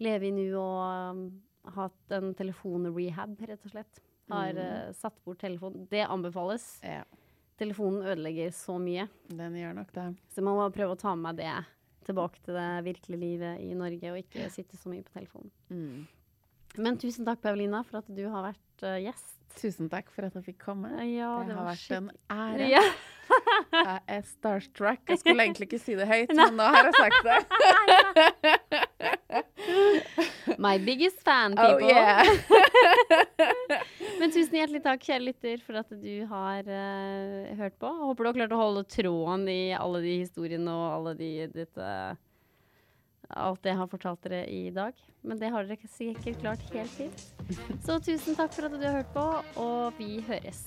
[0.00, 0.80] leve i nu og
[1.12, 1.26] um,
[1.76, 4.02] hatt en telefonrehab, rett og slett.
[4.32, 5.84] Har eh, satt bort telefonen.
[5.92, 6.64] Det anbefales.
[6.80, 7.04] Ja.
[7.60, 9.04] Telefonen ødelegger så mye.
[9.28, 10.08] Den gjør nok det.
[10.32, 11.52] Så man må prøve å ta med meg det
[12.06, 15.50] tilbake til det virkelige livet i Norge, og ikke sitte så mye på telefonen.
[15.72, 16.06] Mm.
[16.82, 19.38] Men tusen takk, Paulina, for at du har vært uh, gjest.
[19.60, 20.88] Tusen takk for at jeg fikk komme.
[21.04, 22.68] Ja, det, det har vært vært en ære.
[22.72, 22.84] Ja.
[23.72, 25.00] Jeg er starstruck.
[25.08, 27.38] Jeg skulle egentlig ikke si det høyt, men nå har jeg sagt det.
[30.58, 31.88] My biggest fan, Oh people.
[31.88, 32.24] yeah.
[34.42, 37.86] Tusen hjertelig takk, kjære lytter, for at du har uh, hørt på.
[37.86, 41.28] Jeg håper du har klart å holde tråden i alle de historiene og alle de
[41.52, 41.92] dette
[43.38, 44.98] Alt det jeg har fortalt dere i dag.
[45.22, 47.22] Men det har dere sikkert klart helt fint.
[47.86, 49.28] Så tusen takk for at du har hørt på,
[49.62, 50.66] og vi høres.